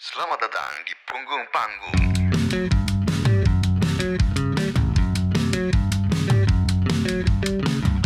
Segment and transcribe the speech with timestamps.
[0.00, 2.00] Selamat datang di punggung panggung.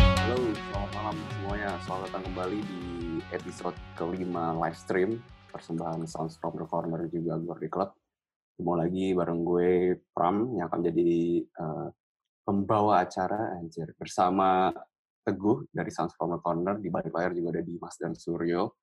[0.02, 1.70] Halo, selamat malam semuanya.
[1.86, 2.82] Selamat datang kembali di
[3.30, 5.22] episode kelima live stream
[5.54, 7.94] persembahan Sounds from the Corner juga Gordy Club.
[7.94, 11.94] Ketemu lagi bareng gue Pram yang akan jadi uh,
[12.42, 14.74] pembawa acara anjir bersama
[15.22, 18.82] Teguh dari Sounds from the Corner di balik layar juga ada Dimas dan Suryo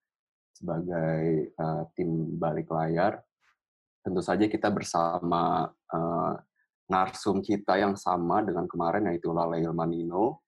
[0.61, 3.17] sebagai uh, tim balik layar.
[4.05, 6.33] Tentu saja kita bersama uh,
[6.85, 10.45] narsum kita yang sama dengan kemarin yaitu Lale Ilmanino.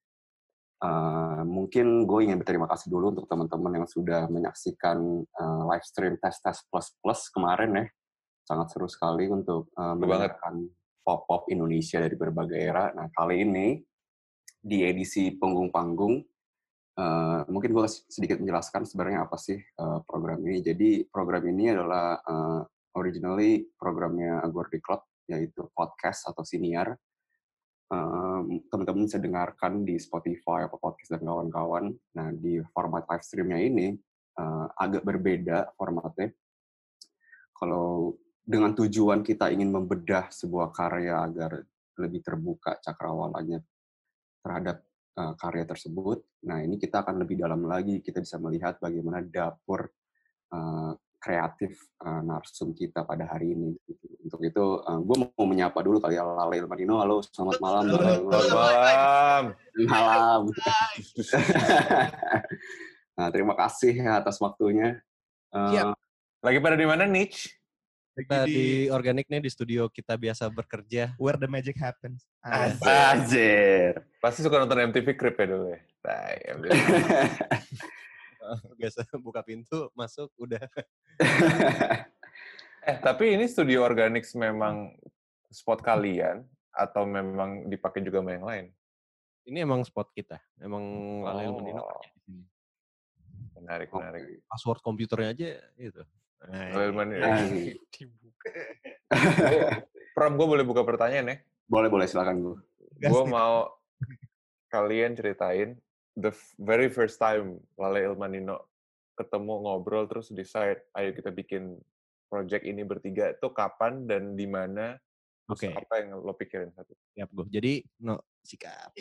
[0.84, 6.20] Uh, mungkin gue ingin berterima kasih dulu untuk teman-teman yang sudah menyaksikan uh, live stream
[6.20, 7.86] tes tes plus plus kemarin ya.
[8.44, 10.68] Sangat seru sekali untuk uh, mendengarkan
[11.02, 12.92] pop-pop Indonesia dari berbagai era.
[12.92, 13.80] Nah kali ini
[14.60, 16.20] di edisi punggung panggung,
[16.98, 20.62] uh, mungkin gue sedikit menjelaskan sebenarnya apa sih uh, program ini.
[20.62, 22.62] Jadi program ini adalah uh,
[22.98, 26.94] originally programnya Agordi Club yaitu podcast atau siniar.
[28.74, 31.94] Teman-teman bisa dengarkan di Spotify atau podcast dan kawan-kawan.
[32.18, 33.94] Nah, di format live streamnya ini
[34.42, 36.34] uh, agak berbeda formatnya.
[37.54, 41.62] Kalau dengan tujuan kita ingin membedah sebuah karya agar
[42.02, 43.62] lebih terbuka cakrawalannya
[44.42, 44.84] terhadap
[45.18, 46.26] uh, karya tersebut.
[46.50, 48.02] Nah, ini kita akan lebih dalam lagi.
[48.02, 49.90] Kita bisa melihat bagaimana dapur
[50.54, 53.72] uh, kreatif uh, narsum kita pada hari ini.
[53.88, 54.06] Gitu.
[54.28, 57.00] Untuk itu, uh, gue mau menyapa dulu kali ya Lale Ilmarino.
[57.00, 57.84] Halo, selamat malam.
[57.88, 59.44] Selamat malam.
[59.88, 60.42] Malam.
[63.18, 65.00] nah, terima kasih atas waktunya.
[65.54, 65.96] Uh.
[66.44, 67.63] Lagi pada di mana, Nich?
[68.14, 71.18] Kita di organik nih di studio kita biasa bekerja.
[71.18, 72.30] Where the magic happens.
[72.46, 74.06] Anjir.
[74.22, 75.82] Pasti suka nonton MTV Crib ya dulu ya?
[76.06, 76.30] Nah,
[78.80, 80.62] biasa buka pintu, masuk, udah.
[82.86, 84.94] eh, tapi ini studio organik memang
[85.50, 88.66] spot kalian atau memang dipakai juga sama yang lain?
[89.50, 90.38] Ini emang spot kita.
[90.62, 90.86] Emang
[91.26, 91.98] Oh.
[91.98, 92.46] Kerja di sini.
[93.58, 94.46] Menarik, menarik.
[94.46, 96.06] Password komputernya aja itu.
[96.50, 97.24] Nah, Lale Ilmanino.
[97.24, 97.76] Anjir.
[97.90, 98.50] dibuka.
[100.16, 101.38] Pram, gue boleh buka pertanyaan ya?
[101.64, 102.06] boleh, boleh.
[102.06, 102.60] Silakan.
[103.00, 103.32] Gas Gue nih.
[103.32, 103.72] mau
[104.70, 105.70] kalian ceritain
[106.14, 108.70] the very first time Lale Ilmanino
[109.14, 111.78] ketemu ngobrol terus decide ayo kita bikin
[112.26, 114.98] project ini bertiga itu kapan dan di mana
[115.46, 115.70] Oke.
[115.70, 117.46] apa yang lo pikirin satu Siap, gue.
[117.50, 118.90] Jadi, no, sikap.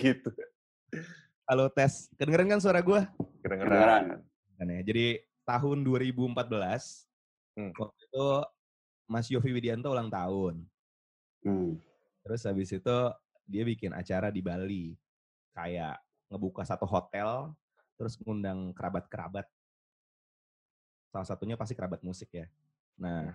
[0.00, 0.30] gitu
[1.44, 2.08] Halo tes.
[2.16, 3.00] Kedengeran kan suara gue?
[3.40, 4.20] kedengeran
[4.60, 4.84] Kan ya.
[4.84, 7.08] Jadi tahun 2014
[7.56, 7.72] Hmm.
[7.74, 8.26] waktu itu
[9.10, 10.68] Mas Yofi Widianto ulang tahun.
[11.42, 11.80] Hmm.
[12.22, 12.96] Terus habis itu
[13.48, 14.94] dia bikin acara di Bali.
[15.56, 15.98] Kayak
[16.30, 17.56] ngebuka satu hotel,
[17.98, 19.48] terus ngundang kerabat-kerabat.
[21.10, 22.46] Salah satunya pasti kerabat musik ya.
[22.94, 23.34] Nah,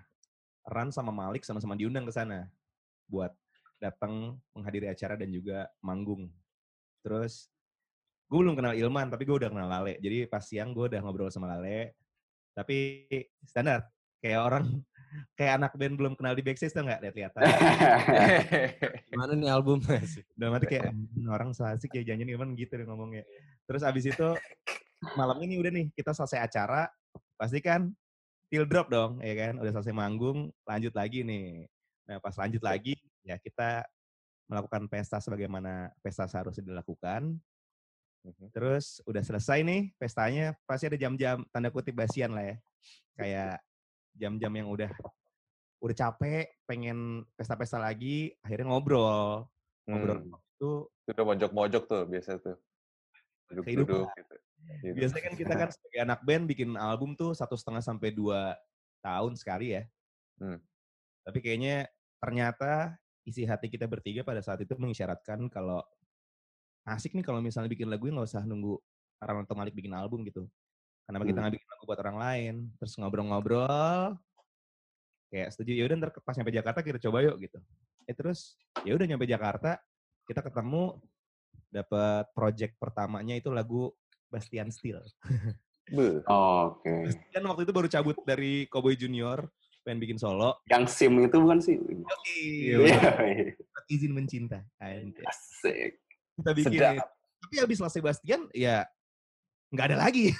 [0.63, 2.47] Ran sama Malik sama-sama diundang ke sana
[3.09, 3.35] buat
[3.77, 6.31] datang menghadiri acara dan juga manggung.
[7.03, 7.51] Terus
[8.25, 10.01] gue belum kenal Ilman, tapi gue udah kenal Lale.
[10.01, 11.93] Jadi pas siang gue udah ngobrol sama Lale.
[12.57, 13.05] Tapi
[13.45, 13.85] standar,
[14.23, 14.65] kayak orang,
[15.37, 17.41] kayak anak band belum kenal di backstage tuh nggak lihat-lihatan.
[19.13, 19.79] Gimana nih album?
[20.33, 23.23] Dalam hati kayak "Hmm, orang so asik ya janjian Ilman gitu deh ngomongnya.
[23.69, 24.27] Terus abis itu
[25.13, 26.89] malam ini udah nih kita selesai acara,
[27.37, 27.93] pasti kan
[28.49, 29.61] till drop dong, ya kan?
[29.61, 31.69] Udah selesai manggung, lanjut lagi nih.
[32.09, 33.85] Nah pas lanjut lagi ya kita
[34.45, 37.37] melakukan pesta sebagaimana pesta seharusnya dilakukan.
[38.25, 38.49] Mhm.
[38.49, 42.55] Terus udah selesai nih pestanya, pasti ada jam-jam tanda kutip basian lah ya.
[43.13, 43.55] Kayak
[44.17, 44.89] jam-jam yang udah
[45.83, 49.45] udah capek, pengen pesta-pesta lagi, akhirnya ngobrol.
[49.85, 50.33] Ngobrol Hmm.
[50.33, 50.69] itu
[51.05, 52.57] Itu udah mojok-mojok tuh biasa tuh
[53.53, 54.35] duduk-duduk gitu.
[54.81, 54.97] Gitu.
[54.97, 58.57] biasanya kan kita kan sebagai anak band bikin album tuh satu setengah sampai dua
[59.05, 59.85] tahun sekali ya.
[60.41, 60.57] Hmm.
[61.21, 61.85] Tapi kayaknya
[62.17, 65.85] ternyata isi hati kita bertiga pada saat itu mengisyaratkan kalau
[66.85, 68.77] asik nih kalau misalnya bikin lagu nggak usah nunggu
[69.17, 70.45] Aaron atau Malik bikin album gitu.
[71.05, 71.43] Kenapa kita Hmm.
[71.43, 72.55] nggak bikin lagu buat orang lain?
[72.77, 74.17] Terus ngobrol-ngobrol,
[75.27, 77.57] kayak setuju ya udah ntar pas nyampe Jakarta kita coba yuk gitu.
[78.05, 79.81] Eh terus ya udah nyampe Jakarta
[80.25, 81.01] kita ketemu
[81.69, 83.89] dapat project pertamanya itu lagu
[84.29, 85.01] Bastian Steel.
[85.87, 86.21] Beuh.
[86.25, 86.89] Oke.
[87.09, 89.45] Bastian waktu itu baru cabut dari Cowboy Junior,
[89.81, 90.61] pengen bikin solo.
[90.65, 91.77] Yang SIM itu bukan sih?
[91.77, 92.77] Iya, Iya.
[92.81, 93.13] bener.
[93.85, 94.65] izin mencinta.
[94.81, 96.01] Asik.
[96.35, 96.79] Kita bikin.
[96.79, 97.05] Sedap.
[97.45, 98.87] Tapi habis selesai Bastian, ya
[99.73, 100.31] nggak ada lagi.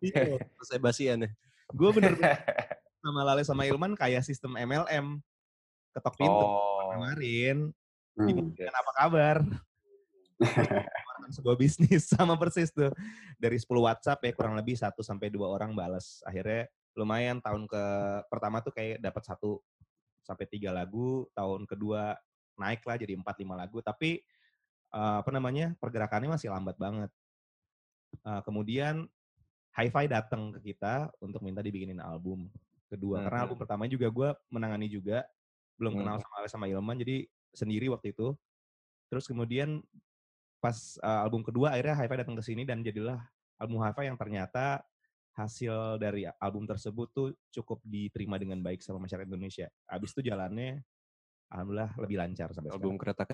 [0.00, 1.30] Iya, Selesai basian ya.
[1.76, 2.40] Gue bener-bener
[3.04, 5.20] sama Lale sama Ilman kayak sistem MLM.
[5.92, 7.68] Ketok pintu oh kemarin.
[8.16, 8.48] Hmm.
[8.56, 9.44] Apa kabar?
[11.30, 12.90] sebuah bisnis sama persis tuh
[13.38, 16.66] dari 10 WhatsApp ya kurang lebih 1 sampai dua orang balas akhirnya
[16.98, 17.84] lumayan tahun ke
[18.26, 19.62] pertama tuh kayak dapat satu
[20.26, 22.18] sampai tiga lagu tahun kedua
[22.60, 24.20] naik lah jadi 4 5 lagu tapi
[24.92, 27.10] eh, apa namanya pergerakannya masih lambat banget
[28.20, 29.06] Eh, kemudian
[29.78, 32.50] Hi-Fi datang ke kita untuk minta dibikinin album
[32.90, 33.44] kedua karena Mhm.
[33.46, 35.22] album pertama juga gue menangani juga
[35.78, 36.24] belum kenal Mhm.
[36.26, 38.34] sama sama Ilman jadi sendiri waktu itu
[39.06, 39.78] terus kemudian
[40.58, 43.22] pas uh, album kedua akhirnya Hi-Fi datang ke sini dan jadilah
[43.62, 44.82] album Hi-Fi yang ternyata
[45.38, 49.70] hasil dari album tersebut tuh cukup diterima dengan baik sama masyarakat Indonesia.
[49.86, 50.82] Habis itu jalannya
[51.50, 53.26] alhamdulillah lebih lancar sampai Album kereta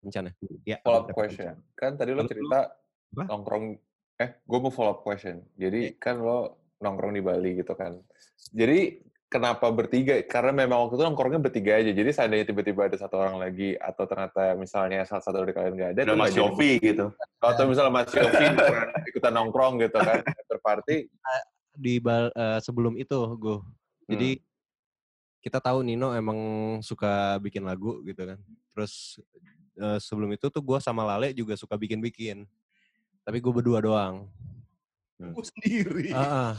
[0.00, 0.32] kencan ya?
[0.36, 0.60] sekarang.
[0.62, 1.54] Ya, follow up question.
[1.72, 2.60] Kereta Kan tadi lo cerita
[3.16, 3.22] Apa?
[3.32, 3.64] nongkrong
[4.16, 5.42] eh gue mau follow up question.
[5.56, 7.96] Jadi kan lo nongkrong di Bali gitu kan.
[8.52, 10.20] Jadi kenapa bertiga?
[10.28, 11.90] Karena memang waktu itu nongkrongnya bertiga aja.
[11.90, 15.90] Jadi seandainya tiba-tiba ada satu orang lagi atau ternyata misalnya salah satu dari kalian nggak
[15.96, 17.10] ada, Ada Mas Yofi gitu.
[17.40, 18.44] Atau misalnya Mas Yofi
[19.10, 21.08] ikutan, nongkrong gitu kan, after party.
[21.76, 23.58] Di bal- eh, sebelum itu gue.
[24.06, 24.44] Jadi Hmm.
[25.46, 26.38] Kita tahu Nino emang
[26.82, 28.38] suka bikin lagu gitu kan.
[28.74, 29.22] Terus
[29.78, 32.42] eh, sebelum itu tuh gue sama Lale juga suka bikin-bikin.
[33.22, 34.26] Tapi gue berdua doang.
[35.22, 36.10] Gue sendiri.
[36.10, 36.58] Ah.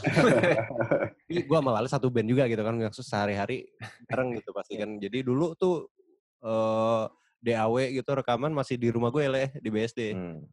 [1.28, 2.80] Ini gue sama Lale satu band juga gitu kan.
[2.80, 3.68] Maksud sehari-hari
[4.08, 4.96] bareng gitu pasti kan.
[4.96, 5.92] Jadi dulu tuh
[6.40, 7.04] eh
[7.44, 10.16] DAW gitu rekaman masih di rumah gue Le, di BSD.
[10.16, 10.48] Hmm.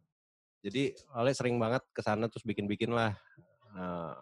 [0.60, 3.16] Jadi Ale sering banget ke sana terus bikin-bikin lah.
[3.72, 4.12] Nah,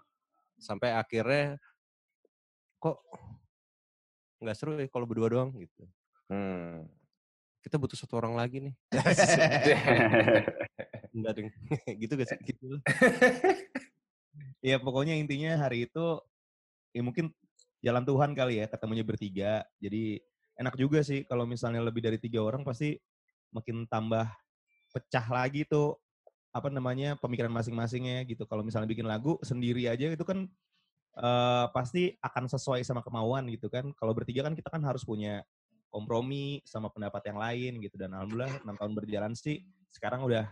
[0.63, 1.59] sampai akhirnya
[2.79, 3.03] kok
[4.45, 5.89] nggak seru ya kalau berdua doang gitu.
[6.29, 6.85] Hmm.
[7.65, 8.75] Kita butuh satu orang lagi nih.
[11.17, 11.49] Enggak ding.
[12.03, 12.39] gitu gak sih?
[12.45, 12.83] Gitu lah.
[14.65, 16.05] Ya pokoknya intinya hari itu
[16.91, 17.31] ya mungkin
[17.85, 19.61] jalan Tuhan kali ya ketemunya bertiga.
[19.77, 20.19] Jadi
[20.57, 22.97] enak juga sih kalau misalnya lebih dari tiga orang pasti
[23.53, 24.25] makin tambah
[24.91, 26.01] pecah lagi tuh
[26.51, 28.49] apa namanya pemikiran masing-masingnya gitu.
[28.49, 30.49] Kalau misalnya bikin lagu sendiri aja itu kan
[31.19, 33.91] eh, pasti akan sesuai sama kemauan gitu kan.
[33.95, 35.43] Kalau bertiga kan kita kan harus punya
[35.95, 39.63] kompromi sama pendapat yang lain gitu dan alhamdulillah enam tahun berjalan sih
[39.95, 40.51] sekarang udah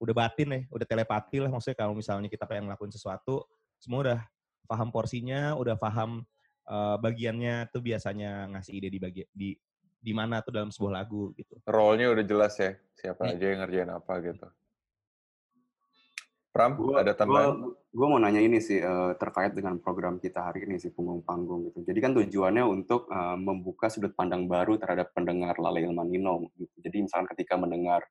[0.00, 3.44] udah batin ya, udah telepati lah maksudnya kalau misalnya kita pengen ngelakuin sesuatu,
[3.76, 4.20] semua udah
[4.64, 6.24] paham porsinya, udah paham
[6.64, 9.52] eh, bagiannya tuh biasanya ngasih ide di bagi di
[10.00, 11.60] di mana tuh dalam sebuah lagu gitu.
[11.68, 13.36] Role-nya udah jelas ya, siapa Hmm.
[13.36, 14.48] aja yang ngerjain apa gitu.
[16.50, 17.62] Pram, Gua, ada tambahan?
[17.94, 21.70] gua mau nanya ini sih eh, terkait dengan program kita hari ini sih punggung panggung
[21.70, 21.86] gitu.
[21.86, 26.74] Jadi kan tujuannya untuk eh, membuka sudut pandang baru terhadap pendengar Lale Ilmanino gitu.
[26.82, 28.02] Jadi misalkan ketika mendengar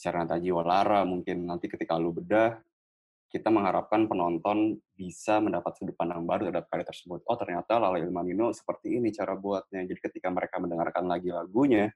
[0.00, 2.56] siaran Taji Walara mungkin nanti ketika lu bedah
[3.28, 7.20] kita mengharapkan penonton bisa mendapat sudut pandang baru terhadap karya tersebut.
[7.26, 9.84] Oh ternyata Lale Ilmanino seperti ini cara buatnya.
[9.84, 11.90] Jadi ketika mereka mendengarkan lagi lagunya,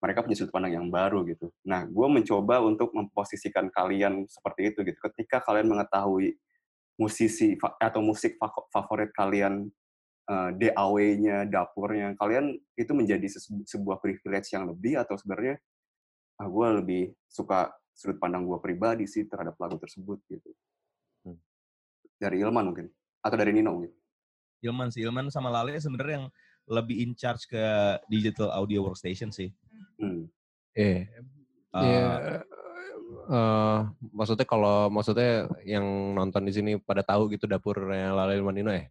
[0.00, 1.52] mereka punya sudut pandang yang baru gitu.
[1.68, 4.96] Nah, gue mencoba untuk memposisikan kalian seperti itu gitu.
[4.96, 6.40] Ketika kalian mengetahui
[6.96, 9.68] musisi atau musik fa- favorit kalian,
[10.28, 13.28] eh, DAW-nya, dapurnya, kalian itu menjadi
[13.68, 15.60] sebuah privilege yang lebih atau sebenarnya
[16.40, 20.50] ah, gue lebih suka sudut pandang gue pribadi sih terhadap lagu tersebut gitu.
[21.28, 21.36] Hmm.
[22.16, 22.88] Dari Ilman mungkin
[23.20, 23.92] atau dari Nino mungkin.
[24.64, 26.28] Ilman sih, Ilman sama Lale sebenarnya yang
[26.68, 27.64] lebih in charge ke
[28.08, 29.52] digital audio workstation sih.
[30.00, 30.28] Hmm.
[30.74, 30.96] Iya.
[30.96, 31.02] Eh,
[31.70, 32.42] Iya,
[33.30, 33.80] eh,
[34.10, 35.86] maksudnya kalau maksudnya yang
[36.18, 38.90] nonton di sini pada tahu gitu dapurnya Lale Manino ya?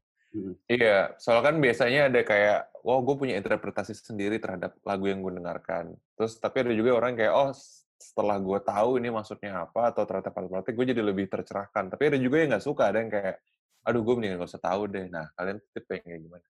[0.70, 5.44] Iya, soalnya kan biasanya ada kayak, wow gue punya interpretasi sendiri terhadap lagu yang gue
[5.44, 5.92] dengarkan.
[6.16, 7.52] Terus tapi ada juga orang kayak, oh
[8.00, 11.92] setelah gue tahu ini maksudnya apa atau ternyata part-partnya gue jadi lebih tercerahkan.
[11.92, 13.44] Tapi ada juga yang nggak suka, ada yang kayak,
[13.84, 15.10] aduh gue mendingan gak usah tahu deh.
[15.12, 16.48] Nah kalian tipe yang kayak gimana?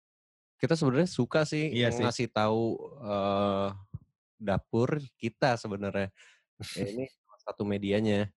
[0.57, 2.01] Kita sebenarnya suka sih Iya sih.
[2.01, 3.67] ngasih tahu eh,
[4.37, 6.09] dapur kita sebenarnya.
[6.77, 7.05] Ya, ini
[7.45, 8.29] satu medianya.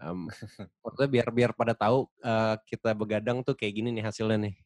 [0.00, 0.26] Em,
[0.82, 4.54] maksudnya biar biar pada tahu eh, kita begadang tuh kayak gini nih hasilnya nih.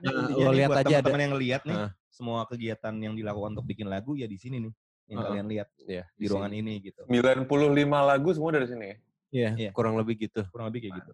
[0.00, 1.12] Nah, lo lihat aja ada.
[1.12, 1.90] teman-teman yang lihat nih, Ah.
[2.08, 4.72] semua kegiatan yang dilakukan untuk bikin lagu ya di sini nih.
[5.12, 7.04] Yang Ah, kalian lihat Iya, di ruangan ini gitu.
[7.04, 8.96] 95 lagu semua dari sini ya?
[9.28, 9.70] Iya, Iya.
[9.76, 10.40] kurang lebih gitu.
[10.48, 11.12] Kurang lebih kayak gitu.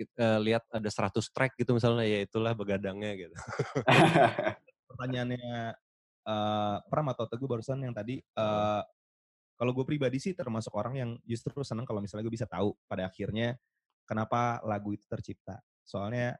[0.00, 3.36] Kita, eh, lihat ada 100 track gitu misalnya ya itulah begadangnya gitu.
[4.88, 5.76] Pertanyaannya
[6.24, 8.82] eh Pram atau Teguh barusan yang tadi eh
[9.54, 13.06] kalau gue pribadi sih termasuk orang yang justru senang kalau misalnya gue bisa tahu pada
[13.06, 13.54] akhirnya
[14.02, 15.62] kenapa lagu itu tercipta.
[15.86, 16.34] Soalnya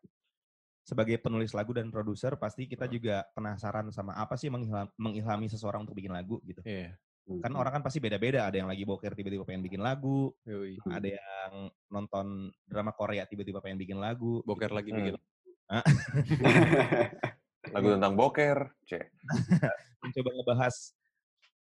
[0.84, 5.88] sebagai penulis lagu dan produser pasti kita juga penasaran sama apa sih mengilham- mengilhami seseorang
[5.88, 6.60] untuk bikin lagu gitu.
[6.66, 6.98] Iya.
[7.40, 10.76] Kan orang kan pasti beda-beda, ada yang lagi boker tiba-tiba pengen bikin lagu, Yoi.
[10.92, 14.44] ada yang nonton drama Korea tiba-tiba pengen bikin lagu.
[14.44, 14.76] Boker gitu.
[14.76, 15.14] lagi bikin.
[15.16, 15.24] Lagu
[17.72, 19.04] tentang boker, cek.
[20.04, 20.74] mencoba ngebahas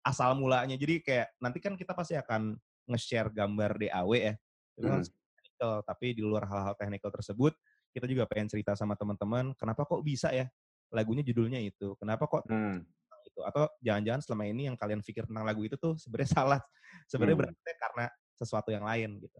[0.03, 0.75] asal mulanya.
[0.75, 2.59] Jadi kayak nanti kan kita pasti akan
[2.91, 4.33] nge-share gambar DAW ya.
[4.75, 5.07] Kan Hmm.
[5.39, 7.53] technical, tapi di luar hal-hal technical tersebut,
[7.95, 10.49] kita juga pengen cerita sama teman-teman, kenapa kok bisa ya
[10.91, 11.95] lagunya judulnya itu?
[12.01, 12.83] Kenapa kok Hmm.
[13.23, 13.39] itu?
[13.47, 16.61] Atau jangan-jangan selama ini yang kalian pikir tentang lagu itu tuh sebenarnya salah.
[17.07, 17.43] Sebenarnya Hmm.
[17.47, 18.05] berarti karena
[18.35, 19.39] sesuatu yang lain gitu.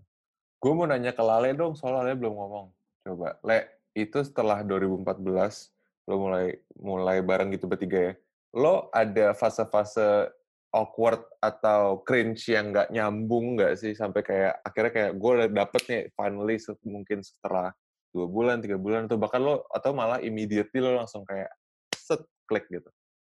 [0.63, 2.67] Gue mau nanya ke Lale dong, soalnya Lale belum ngomong.
[3.03, 5.72] Coba, Le, itu setelah 2014,
[6.09, 8.13] lo mulai mulai bareng gitu bertiga ya.
[8.53, 10.29] Lo ada fase-fase
[10.73, 15.81] awkward atau cringe yang nggak nyambung nggak sih sampai kayak akhirnya kayak gue udah dapet
[15.85, 17.69] nih finally mungkin setelah
[18.09, 21.49] dua bulan tiga bulan atau bahkan lo atau malah immediately lo langsung kayak
[21.93, 22.89] set klik gitu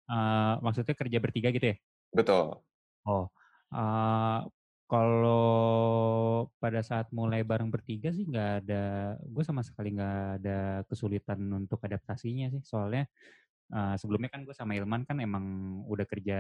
[0.10, 1.78] Eh, maksudnya kerja bertiga gitu ya?
[2.12, 2.60] betul
[3.08, 3.30] Oh,
[3.72, 4.40] eh,
[4.90, 5.54] kalau
[6.60, 8.84] pada saat mulai bareng bertiga sih nggak ada,
[9.16, 12.62] gue sama sekali nggak ada kesulitan untuk adaptasinya sih.
[12.62, 13.08] Soalnya
[13.72, 15.46] eh, sebelumnya kan gue sama Ilman kan emang
[15.88, 16.40] udah kerja,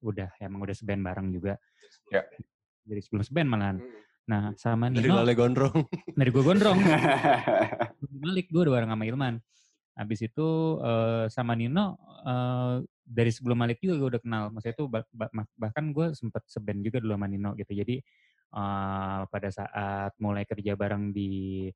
[0.00, 1.60] udah emang udah seband bareng juga.
[2.08, 2.24] Ya.
[2.82, 3.78] Dari sebelum seband malahan.
[4.30, 5.76] Nah, sama Dari Nino Lale Gondrong.
[6.14, 6.78] dari gue gondrong.
[8.24, 9.34] Balik gue udah bareng sama Ilman.
[9.98, 10.48] Habis itu
[10.80, 12.74] eh, sama Nino eh,
[13.04, 14.42] dari sebelum Malik juga gue udah kenal.
[14.54, 17.74] Maksudnya itu bah- bah- bahkan gue sempet seband juga dulu sama Nino gitu.
[17.74, 18.00] Jadi
[18.54, 21.66] eh, pada saat mulai kerja bareng di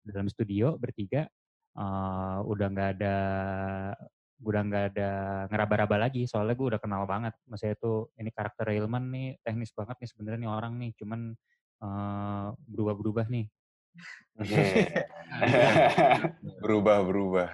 [0.00, 1.26] dalam studio bertiga
[1.76, 3.16] eh, udah nggak ada
[4.40, 5.10] udah nggak ada
[5.52, 10.00] ngeraba-raba lagi soalnya gue udah kenal banget maksudnya itu ini karakter Ilman nih teknis banget
[10.00, 11.20] nih sebenarnya nih orang nih cuman
[11.84, 13.46] eh, berubah-berubah nih
[16.64, 17.48] berubah berubah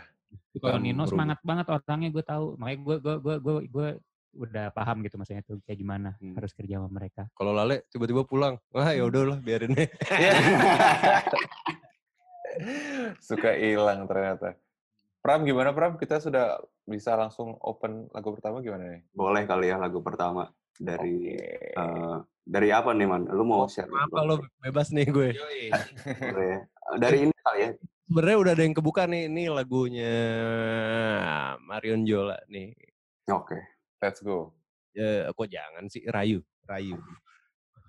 [0.56, 1.12] Kalau Nino berubah.
[1.12, 2.56] semangat banget orangnya gue tahu.
[2.56, 3.88] Makanya gue gue gue gue gue
[4.36, 6.32] udah paham gitu maksudnya tuh kayak gimana Hmm.
[6.34, 7.24] harus kerja sama mereka.
[7.32, 9.88] Kalau Lale tiba-tiba pulang, wah ya udahlah biarin deh.
[13.20, 14.56] suka hilang ternyata
[15.20, 19.76] Pram gimana Pram kita sudah bisa langsung open lagu pertama gimana nih Boleh kali ya
[19.76, 21.74] lagu pertama dari Oke.
[21.74, 22.16] eh,
[22.46, 23.26] dari apa nih man?
[23.26, 23.88] Lu mau share?
[23.88, 25.28] Apa lo bebas nih gue.
[26.22, 26.62] Boleh.
[26.94, 27.70] Dari ini kali ya.
[28.06, 30.14] Sebenarnya udah ada yang kebuka nih, ini lagunya
[31.58, 32.70] Marion Jola nih.
[33.26, 33.58] Oke.
[33.98, 34.52] Let's go
[34.90, 36.40] Ya, kok jangan sih Rayu.
[36.64, 36.96] Rayu.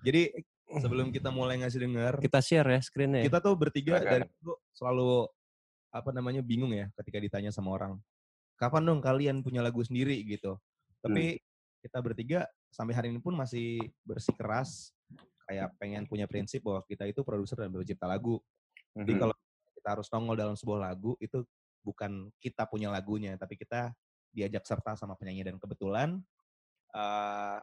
[0.04, 0.28] Jadi
[0.76, 3.24] sebelum kita mulai ngasih dengar, Kita share ya screen-nya.
[3.24, 3.32] ya.
[3.32, 4.12] kita tuh bertiga Silakan.
[4.12, 5.08] dari dulu selalu
[5.88, 7.96] apa namanya bingung ya ketika ditanya sama orang
[8.54, 10.60] kapan dong kalian punya lagu sendiri gitu
[11.00, 11.40] tapi
[11.80, 14.92] kita bertiga sampai hari ini pun masih bersikeras
[15.48, 18.36] kayak pengen punya prinsip bahwa kita itu produser dan pencipta lagu
[18.92, 19.18] jadi Mhm.
[19.18, 19.34] kalau
[19.72, 21.40] kita harus nongol dalam sebuah lagu itu
[21.80, 23.96] bukan kita punya lagunya tapi kita
[24.38, 26.22] diajak serta sama penyanyi dan kebetulan
[26.94, 27.58] eh,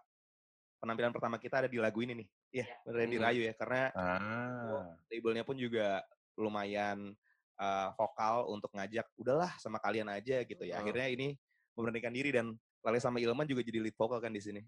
[0.84, 3.26] penampilan pertama kita ada di lagu ini nih Iya, benar di Hmm.
[3.28, 6.00] Rayu ya karena ah labelnya pun juga
[6.40, 7.12] lumayan
[7.60, 10.80] uh, vokal untuk ngajak udahlah sama kalian aja gitu ya.
[10.80, 11.36] Akhirnya ini
[11.76, 14.64] memberanikan diri dan Lale sama Ilman juga jadi lead vokal kan di sini.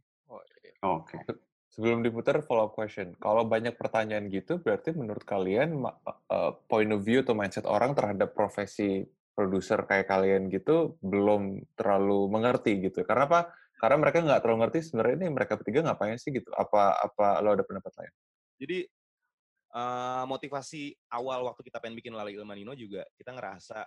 [0.84, 1.24] Oke.
[1.68, 5.84] sebelum diputar follow up question kalau banyak pertanyaan gitu berarti menurut kalian
[6.32, 9.04] eh, point of view atau mindset orang terhadap profesi
[9.38, 14.80] produser kayak kalian gitu belum terlalu mengerti gitu karena apa karena mereka nggak terlalu ngerti
[14.90, 18.14] sebenarnya ini mereka bertiga ngapain sih gitu apa apa lo ada pendapat lain
[18.58, 18.90] Jadi
[19.78, 23.86] uh, motivasi awal waktu kita pengen bikin Lale Ilmanino juga kita ngerasa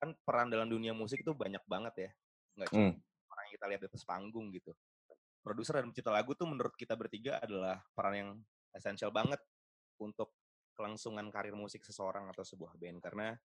[0.00, 2.10] kan peran dalam dunia musik itu banyak banget ya.
[2.56, 2.94] Nggak cuma Hmm.
[3.30, 4.72] orang yang kita lihat di atas panggung gitu.
[5.40, 8.30] Produser dan pencipta lagu tuh menurut kita bertiga adalah peran yang
[8.74, 9.38] esensial banget
[10.00, 10.34] untuk
[10.74, 13.36] kelangsungan karir musik seseorang atau sebuah band karena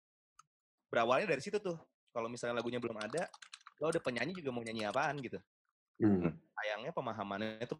[0.95, 1.75] berawalnya dari situ tuh.
[2.15, 3.27] Kalau misalnya lagunya belum ada,
[3.83, 5.43] lo udah penyanyi juga mau nyanyi apaan gitu.
[5.99, 6.31] Hmm.
[6.55, 7.75] Sayangnya pemahamannya itu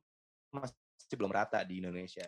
[0.51, 2.27] masih belum rata di Indonesia.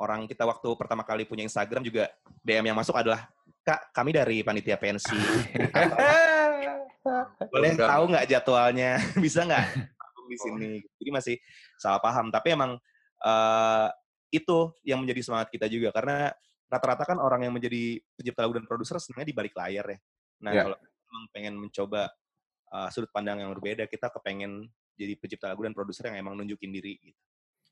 [0.00, 2.08] Orang kita waktu pertama kali punya Instagram juga
[2.40, 3.28] DM yang masuk adalah
[3.60, 5.12] Kak, kami dari panitia pensi.
[7.52, 8.96] Boleh tahu nggak jadwalnya?
[9.24, 9.64] Bisa nggak
[10.32, 10.70] di sini?
[10.96, 11.36] Jadi masih
[11.76, 12.32] salah paham.
[12.32, 12.80] Tapi emang
[13.20, 13.88] eh,
[14.32, 16.32] itu yang menjadi semangat kita juga karena
[16.70, 19.98] rata-rata kan orang yang menjadi pencipta lagu dan produser sebenarnya di balik layar ya.
[20.46, 20.62] Nah Ya.
[20.64, 22.02] kalau emang pengen mencoba
[22.70, 26.70] eh, sudut pandang yang berbeda, kita kepengen jadi pencipta lagu dan produser yang emang nunjukin
[26.70, 27.18] diri gitu.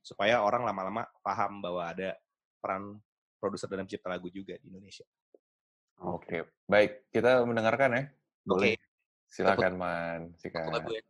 [0.03, 2.19] Supaya orang lama-lama paham bahwa ada
[2.59, 2.99] peran
[3.39, 5.07] produser dan pencipta lagu juga di Indonesia.
[5.99, 8.03] oke baik kita mendengarkan ya
[8.47, 8.79] Boleh.
[9.27, 11.03] silakan man silakan Lagu ya.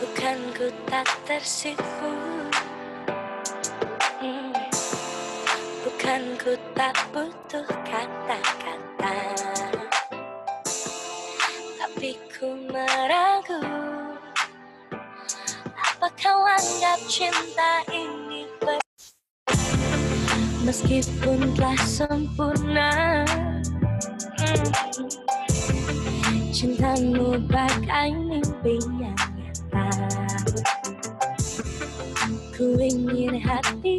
[0.00, 2.12] Bukan ku tak tersipu
[6.14, 9.18] Bukan ku tak butuh kata-kata
[11.74, 13.58] Tapi ku meragu
[15.74, 18.78] Apa kau anggap cinta ini ber
[20.62, 23.26] Meskipun telah sempurna.
[26.54, 29.90] Cintamu bagai mimpi yang nyata
[32.54, 33.93] Ku ingin hatiku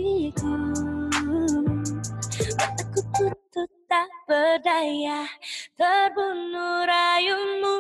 [5.79, 7.75] Terbunuh rayumu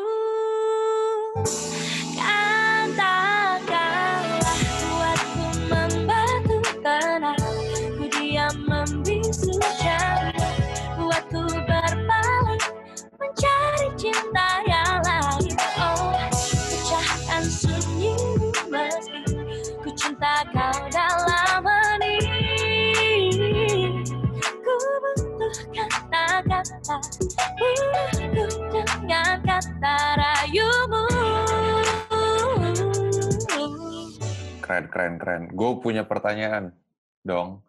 [34.95, 35.43] Keren, keren.
[35.51, 36.71] Gue punya pertanyaan
[37.19, 37.59] dong.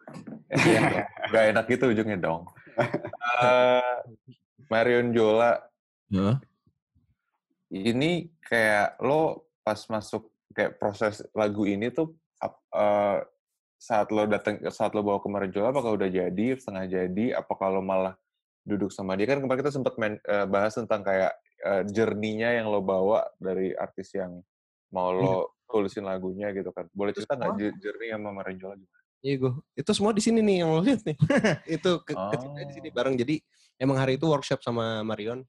[0.47, 2.47] Iya, Gak enak gitu ujungnya dong.
[3.43, 3.95] Eh,
[4.71, 5.59] Marion Jola,
[6.07, 6.39] Heeh.
[7.75, 12.15] ini kayak lo pas masuk kayak proses lagu ini tuh
[12.71, 13.19] eh,
[13.75, 17.51] saat lo datang saat lo bawa ke Marion Jola apakah udah jadi setengah jadi apa
[17.59, 18.15] kalau malah
[18.63, 22.71] duduk sama dia kan kemarin kita sempat main- eh, bahas tentang kayak eh, journey-nya yang
[22.71, 24.39] lo bawa dari artis yang
[24.95, 27.61] mau lo tulisin lagunya gitu kan boleh cerita nggak semua.
[27.61, 28.95] j- journey sama Marion Jola gimana?
[29.17, 29.51] Iya gue.
[29.73, 31.17] Itu semua di sini nih yang lo lihat nih.
[31.75, 32.29] itu ke, Oh.
[32.53, 33.17] di sini bareng.
[33.17, 33.41] Jadi
[33.75, 35.41] emang hari itu workshop sama Marion.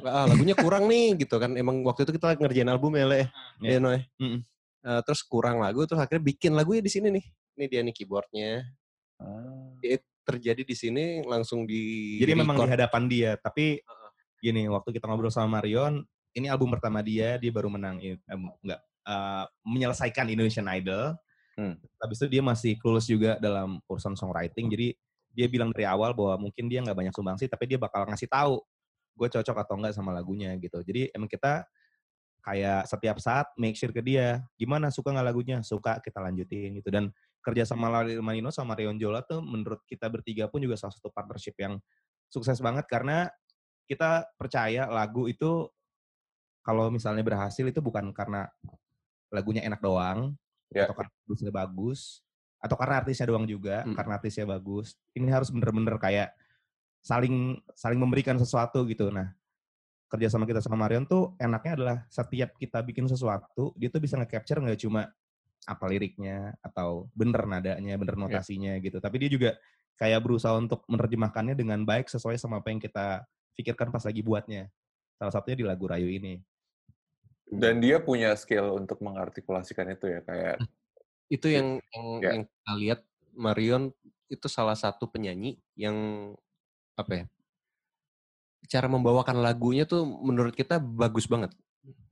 [0.00, 1.52] Ah, lagunya kurang nih gitu kan.
[1.54, 3.20] Emang waktu itu kita ngerjain album ya, Le.
[3.20, 3.28] Iya.
[3.60, 4.00] Iya, Noy.
[4.16, 4.40] Mm-mm.
[4.80, 7.24] Eh, terus kurang lagu, terus akhirnya bikin lagunya di sini nih.
[7.54, 8.64] Ini dia nih keyboardnya.
[9.20, 9.76] Ah.
[9.84, 12.74] It terjadi di sini langsung di Jadi memang di record.
[12.80, 13.76] hadapan dia, tapi
[14.38, 16.00] gini, waktu kita ngobrol sama Marion,
[16.32, 18.16] ini album pertama dia, dia baru menang eh,
[18.64, 21.16] enggak eh, menyelesaikan Indonesian Idol.
[21.56, 21.76] Hmm.
[22.00, 24.70] Habis itu dia masih clueless juga dalam urusan songwriting.
[24.72, 24.88] Jadi
[25.30, 28.58] dia bilang dari awal bahwa mungkin dia nggak banyak sumbangsi, tapi dia bakal ngasih tahu
[29.14, 30.80] gue cocok atau enggak sama lagunya gitu.
[30.80, 31.68] Jadi emang kita
[32.40, 36.88] kayak setiap saat make sure ke dia gimana suka nggak lagunya suka kita lanjutin gitu
[36.88, 37.12] dan
[37.44, 41.12] kerja sama Lali Manino sama Rion Jola tuh menurut kita bertiga pun juga salah satu
[41.12, 41.76] partnership yang
[42.32, 43.28] sukses banget karena
[43.84, 45.68] kita percaya lagu itu
[46.60, 48.48] kalau misalnya berhasil itu bukan karena
[49.30, 50.34] lagunya enak doang
[50.70, 50.86] Ya.
[50.86, 52.22] atau karena produsernya bagus
[52.62, 53.96] atau karena artisnya doang juga Hmm.
[53.98, 56.30] karena artisnya bagus ini harus bener-bener kayak
[57.02, 59.10] saling saling memberikan sesuatu gitu.
[59.10, 59.34] Nah
[60.10, 64.14] kerja sama kita sama Marion tuh enaknya adalah setiap kita bikin sesuatu dia tuh bisa
[64.18, 65.10] nge-capture nggak cuma
[65.66, 69.02] apa liriknya atau bener nadanya bener notasinya gitu.
[69.02, 69.50] Tapi dia juga
[69.98, 73.26] kayak berusaha untuk menerjemahkannya dengan baik sesuai sama apa yang kita
[73.58, 74.70] pikirkan pas lagi buatnya.
[75.18, 76.38] Salah satunya di lagu Rayu ini
[77.50, 80.56] Dan dia punya skill untuk mengartikulasikan itu ya kayak
[81.30, 82.30] Itu yang yang, Ya.
[82.34, 83.00] yang kita lihat
[83.34, 83.94] Marion
[84.30, 85.94] itu salah satu penyanyi yang
[86.94, 87.24] apa ya?
[88.70, 91.50] Cara membawakan lagunya tuh menurut kita bagus banget.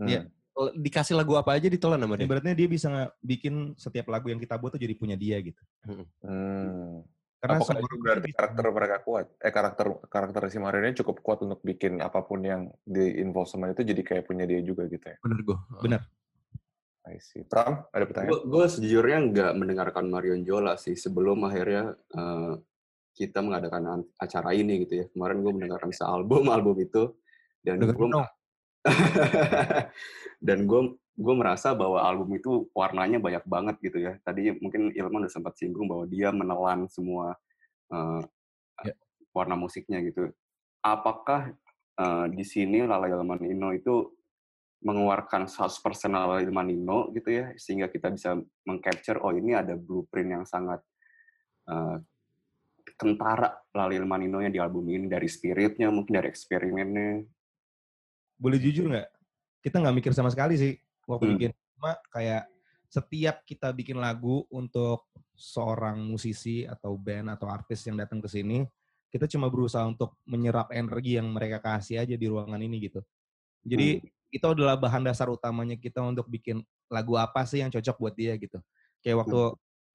[0.02, 0.26] Iya.
[0.26, 2.26] hmm, Kalau Dikasih lagu apa aja ditelan sama dia.
[2.26, 5.62] Ibaratnya dia bisa bikin setiap lagu yang kita buat tuh jadi punya dia gitu.
[5.86, 7.17] hmm.
[7.38, 9.26] Karena Apakah itu berarti karakter mereka kuat?
[9.38, 13.46] Eh karakter karakter si Mario ini cukup kuat untuk bikin apa pun yang di involve
[13.46, 15.16] sama itu jadi kayak punya dia juga gitu ya.
[15.22, 15.58] Bener gue.
[15.78, 16.02] Bener.
[17.06, 17.46] I see.
[17.46, 18.42] Pram, ada pertanyaan?
[18.42, 22.52] Gue sejujurnya nggak mendengarkan Marion Jola sih sebelum akhirnya eh,
[23.14, 25.06] kita mengadakan an- acara ini gitu ya.
[25.06, 27.14] Kemarin gue mendengarkan sealbum album itu
[27.62, 27.94] dan gue
[30.46, 30.82] dan gue
[31.18, 34.14] gue merasa bahwa album itu warnanya banyak banget gitu ya.
[34.22, 37.34] Tadi mungkin Ilman udah sempat singgung bahwa dia menelan semua
[37.90, 38.22] eh,
[38.78, 38.94] Ya.
[39.34, 40.30] warna musiknya gitu.
[40.78, 41.50] Apakah
[41.98, 44.14] eh, di sini Lala Manino itu
[44.86, 45.82] mengeluarkan 100%
[46.14, 50.78] Lala Manino gitu ya, sehingga kita bisa mengcapture oh ini ada blueprint yang sangat
[51.66, 51.98] eh,
[52.94, 57.26] kentara Lala Manino yang di album ini dari spiritnya, mungkin dari eksperimennya.
[58.38, 59.08] boleh jujur nggak?
[59.66, 60.78] Kita nggak mikir sama sekali sih
[61.08, 61.32] waktu Hmm.
[61.34, 61.50] bikin.
[61.74, 62.44] Cuma kayak
[62.88, 68.64] setiap kita bikin lagu untuk seorang musisi atau band atau artis yang datang ke sini,
[69.08, 73.00] kita cuma berusaha untuk menyerap energi yang mereka kasih aja di ruangan ini gitu.
[73.64, 76.60] Jadi itu adalah bahan dasar utamanya kita untuk bikin
[76.92, 78.60] lagu apa sih yang cocok buat dia gitu.
[79.00, 79.40] Kayak waktu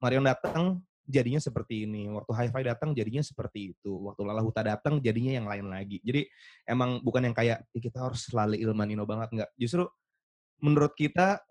[0.01, 5.03] Marion datang jadinya seperti ini, waktu Hi-Fi datang jadinya seperti itu, waktu Lala Huta datang
[5.03, 5.99] jadinya yang lain lagi.
[6.01, 6.25] Jadi
[6.65, 9.49] emang bukan yang kayak "Ih, kita harus selalu Ilmanino banget nggak.
[9.59, 9.83] Justru
[10.63, 11.43] menurut kita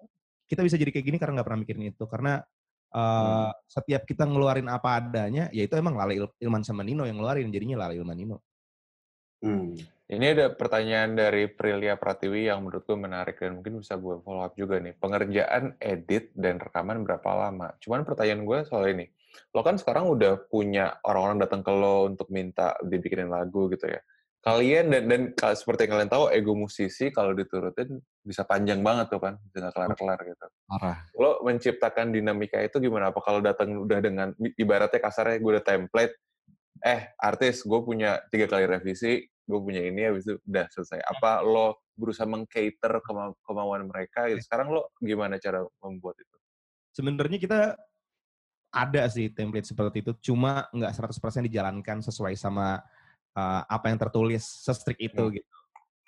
[0.48, 2.40] kita bisa jadi kayak gini karena nggak pernah mikirin itu karena
[2.96, 7.20] uh, setiap kita ngeluarin apa adanya ya itu emang Lale Il- Ilman sama Nino yang
[7.20, 8.38] ngeluarin jadinya Lale Ilman Nino.
[9.42, 9.74] Hmm.
[10.12, 14.44] Ini ada pertanyaan dari Prilia Pratiwi yang menurut gue menarik dan mungkin bisa gue follow
[14.44, 14.92] up juga nih.
[15.00, 17.72] Pengerjaan edit dan rekaman berapa lama?
[17.80, 19.08] Cuman pertanyaan gue soal ini.
[19.56, 24.04] Lo kan sekarang udah punya orang-orang datang ke lo untuk minta dibikinin lagu gitu ya.
[24.42, 25.22] Kalian dan dan
[25.54, 29.74] seperti yang kalian tahu ego musisi kalau diturutin bisa panjang banget tuh kan, bisa nggak
[29.74, 30.46] kelar-kelar gitu.
[30.66, 30.98] Parah.
[31.14, 33.14] Lo menciptakan dinamika itu gimana?
[33.14, 36.14] Apa kalau datang udah dengan ibaratnya kasarnya gue udah template,
[36.82, 40.98] eh artis gue punya tiga kali revisi, gue punya ini habis itu udah selesai.
[41.06, 44.42] Apa lo berusaha mengcater kema- kemauan mereka gitu?
[44.42, 46.36] Sekarang lo gimana cara membuat itu?
[46.98, 47.60] Sebenarnya kita
[48.74, 52.80] ada sih template seperti itu, cuma nggak 100% dijalankan sesuai sama
[53.36, 55.34] uh, apa yang tertulis sestrik itu Hmm.
[55.34, 55.56] gitu.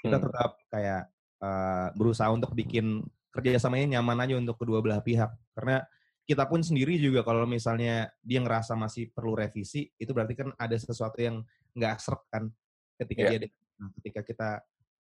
[0.05, 0.25] Kita Hmm.
[0.29, 1.03] tetap kayak
[1.41, 5.33] uh, berusaha untuk bikin kerjasamanya nyaman aja untuk kedua belah pihak.
[5.57, 5.83] Karena
[6.25, 10.77] kita pun sendiri juga kalau misalnya dia ngerasa masih perlu revisi, itu berarti kan ada
[10.77, 11.45] sesuatu yang
[11.77, 12.49] nggak serk kan
[12.97, 13.31] ketika Iya.
[13.45, 14.51] dia nah, ketika kita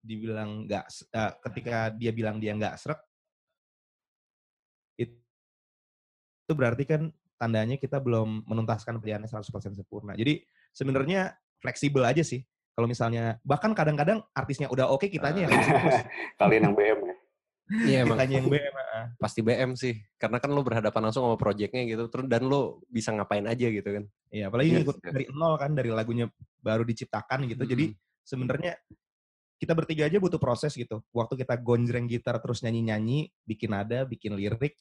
[0.02, 3.02] dibilang nggak uh, ketika dia bilang dia nggak serk
[4.98, 5.18] it-
[6.46, 10.14] itu berarti kan tandanya kita belum menuntaskan pilihannya 100% sempurna.
[10.14, 12.42] Jadi sebenarnya fleksibel aja sih.
[12.72, 15.52] Kalau misalnya bahkan kadang-kadang artisnya udah oke kitanya yang.
[16.36, 17.16] Kalian yang BM ya.
[17.72, 18.74] Iya emang kitanya yang BM.
[19.16, 19.94] pasti BM sih.
[20.18, 22.10] Karena kan lo berhadapan langsung sama projectnya gitu.
[22.10, 24.04] Terus dan lo bisa ngapain aja gitu kan.
[24.32, 25.04] Iya, apalagi Yes, ngikut yes.
[25.12, 26.26] dari nol kan dari lagunya
[26.58, 27.62] baru diciptakan gitu.
[27.64, 27.96] Jadi Mm.
[28.24, 28.72] sebenarnya
[29.58, 31.02] kita bertiga aja butuh proses gitu.
[31.14, 34.74] Waktu kita gonjreng gitar terus nyanyi-nyanyi, bikin nada, bikin lirik,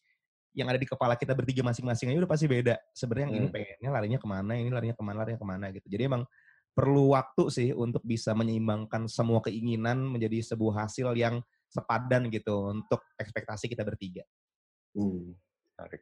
[0.57, 2.75] yang ada di kepala kita bertiga masing-masing aja udah pasti beda.
[2.91, 3.55] Sebenarnya yang ini Hmm.
[3.55, 5.87] pengennya larinya ke mana, ini larinya ke mana, larinya ke mana gitu.
[5.87, 6.23] Jadi emang
[6.71, 13.03] perlu waktu sih untuk bisa menyeimbangkan semua keinginan menjadi sebuah hasil yang sepadan gitu untuk
[13.19, 14.23] ekspektasi kita bertiga.
[14.95, 15.36] Hmm.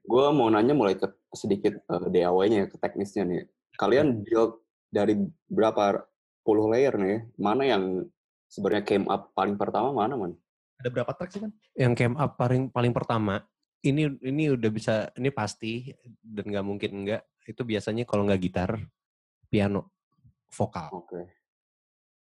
[0.04, 3.44] Gue mau nanya mulai ke sedikit eh, DIY-nya ya, ke teknisnya nih.
[3.80, 4.60] Kalian build
[4.92, 5.16] dari
[5.48, 6.04] berapa
[6.44, 7.24] puluh layer nih?
[7.40, 7.84] Mana yang
[8.52, 10.34] sebenarnya came up paling pertama mana man?
[10.84, 11.52] Ada berapa track sih kan?
[11.78, 13.40] Yang camp up paling paling pertama
[13.84, 18.76] ini ini udah bisa ini pasti dan nggak mungkin enggak itu biasanya kalau nggak gitar
[19.48, 19.96] piano
[20.50, 21.22] vokal Oke.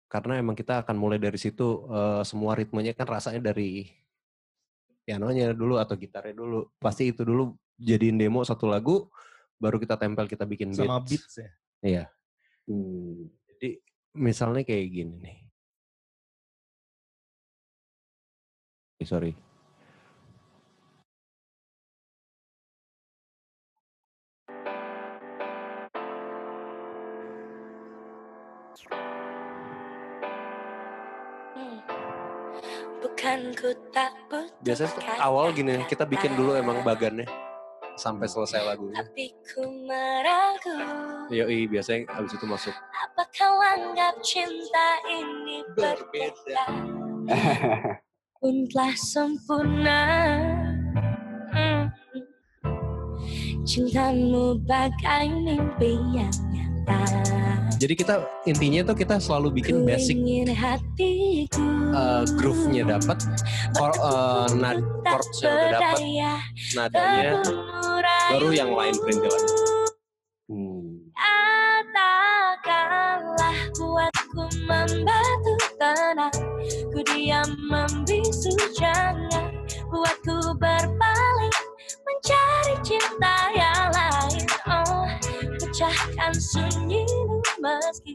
[0.06, 3.86] karena emang kita akan mulai dari situ eh, semua ritmenya kan rasanya dari
[5.02, 9.06] pianonya dulu atau gitarnya dulu pasti itu dulu jadiin demo satu lagu
[9.56, 11.10] baru kita tempel kita bikin Sama beats.
[11.22, 11.50] beats ya.
[11.82, 12.04] iya
[12.66, 13.30] Hmm.
[13.46, 13.78] jadi
[14.18, 15.38] misalnya kayak gini nih
[18.98, 19.36] Eh, sorry
[34.62, 37.26] biasanya tuh awal gini kita bikin dulu emang bagannya
[37.96, 40.76] sampai selesai lagunya Tapi ku meragu.
[41.32, 42.74] Yoi, biasanya abis itu masuk.
[42.92, 46.64] Apa kau anggap cinta ini berbeda.
[48.38, 50.02] Pun telah sempurna.
[51.56, 51.88] Hmm.
[53.66, 60.16] Cintamu bagai mimpi yang nyata Jadi kita intinya tuh kita selalu bikin basic
[61.92, 63.20] uh, groove-nya dapat,
[63.76, 66.00] chord, uh, nad, chords-nya udah dapat,
[66.72, 67.44] nadanya
[68.32, 69.44] baru yang lain perintilan.
[70.48, 70.86] Hmm.
[72.56, 76.36] Katakanlah buatku membatu tenang
[76.94, 79.50] Ku diam membisu jangan
[79.90, 81.56] Buatku berpaling
[82.06, 85.10] Mencari cinta yang lain Oh
[85.58, 87.35] pecahkan sunyimu
[87.66, 88.14] meski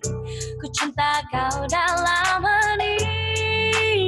[0.63, 4.07] Ku cinta kau dalam hening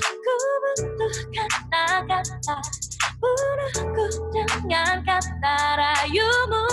[0.00, 2.56] Ku butuh kata-kata
[3.20, 6.64] Bunuhku dengan kata rayumu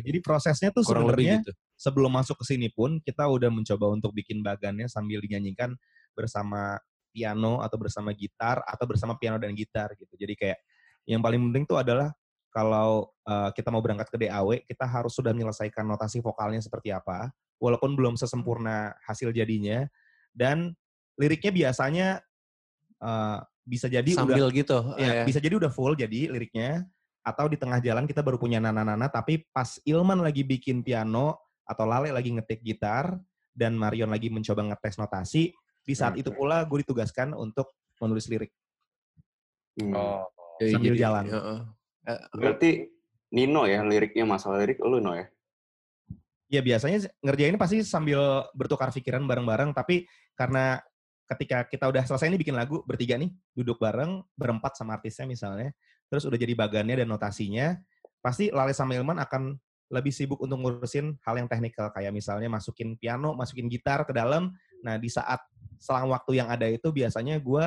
[0.00, 1.52] Oke, jadi prosesnya tuh Kurang sebenarnya lebih gitu.
[1.76, 5.76] sebelum masuk ke sini pun kita udah mencoba untuk bikin bagannya sambil dinyanyikan
[6.14, 6.78] bersama
[7.10, 10.14] piano atau bersama gitar atau bersama piano dan gitar gitu.
[10.14, 10.58] Jadi kayak
[11.10, 12.14] yang paling penting tuh adalah
[12.50, 17.30] kalau uh, kita mau berangkat ke DAW, kita harus sudah menyelesaikan notasi vokalnya seperti apa,
[17.62, 19.86] walaupun belum sesempurna hasil jadinya
[20.34, 20.74] dan
[21.14, 22.08] liriknya biasanya
[23.02, 24.78] uh, bisa jadi udah Sambil gitu.
[24.98, 26.86] Ya, eh, bisa jadi udah full jadi liriknya
[27.22, 31.36] atau di tengah jalan kita baru punya nana-nana tapi pas Ilman lagi bikin piano
[31.68, 33.20] atau Lale lagi ngetik gitar
[33.52, 35.52] dan Marion lagi mencoba ngetes notasi
[35.84, 38.50] di saat itu pula gue ditugaskan untuk menulis lirik
[39.78, 39.94] Hmm.
[39.94, 40.26] Oh.
[40.60, 41.24] sambil jadi, jalan.
[41.30, 41.60] heeh.
[42.08, 42.70] Eh, Berarti
[43.30, 45.28] Nino ya liriknya masalah lirik lu no ya?
[46.50, 50.82] ya biasanya ngerjainnya pasti sambil bertukar pikiran bareng-bareng tapi karena
[51.30, 55.70] ketika kita udah selesai nih bikin lagu bertiga nih duduk bareng berempat sama artisnya misalnya
[56.10, 57.78] terus udah jadi bagannya dan notasinya
[58.18, 59.54] pasti Lale sama Ilman akan
[59.94, 64.50] lebih sibuk untuk ngurusin hal yang teknikal kayak misalnya masukin piano masukin gitar ke dalam
[64.82, 65.38] nah di saat
[65.78, 67.64] selang waktu yang ada itu biasanya gue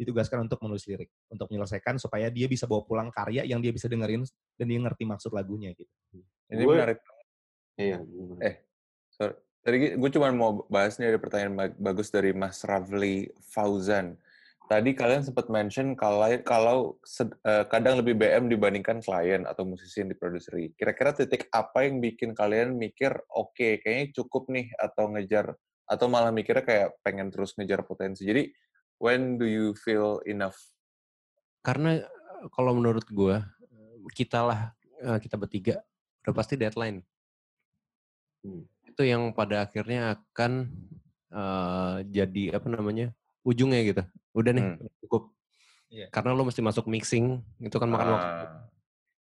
[0.00, 3.84] ditugaskan untuk menulis lirik untuk menyelesaikan supaya dia bisa bawa pulang karya yang dia bisa
[3.84, 4.24] dengerin
[4.56, 5.92] dan dia ngerti maksud lagunya gitu
[6.50, 6.98] Ini Gue- menarik.
[7.76, 8.02] Iya.
[8.42, 8.54] Eh,
[9.12, 9.36] sorry.
[9.60, 14.16] Tadi gue cuma mau bahas nih ada pertanyaan ba- bagus dari Mas Ravli Fauzan.
[14.66, 20.00] Tadi kalian sempat mention kalau kalau sed- eh, kadang lebih BM dibandingkan klien atau musisi
[20.00, 20.74] yang diproduseri.
[20.74, 25.54] Kira-kira titik apa yang bikin kalian mikir oke kayaknya cukup nih atau ngejar
[25.86, 28.22] atau malah mikirnya kayak pengen terus ngejar potensi.
[28.22, 28.46] Jadi
[29.00, 30.60] when do you feel enough?
[31.64, 33.48] Karena eh, kalau menurut gua
[34.12, 34.60] kita lah
[35.00, 35.80] eh, kita bertiga
[36.22, 37.00] udah pasti deadline.
[38.44, 38.64] Hmm.
[38.84, 40.68] Itu yang pada akhirnya akan
[41.32, 43.10] eh, jadi apa namanya
[43.40, 44.02] ujungnya gitu.
[44.36, 44.86] Udah nih Hmm.
[45.02, 45.32] cukup.
[45.90, 46.06] Iya.
[46.12, 48.44] Karena lo mesti masuk mixing itu kan makan waktu.
[48.46, 48.62] Ah,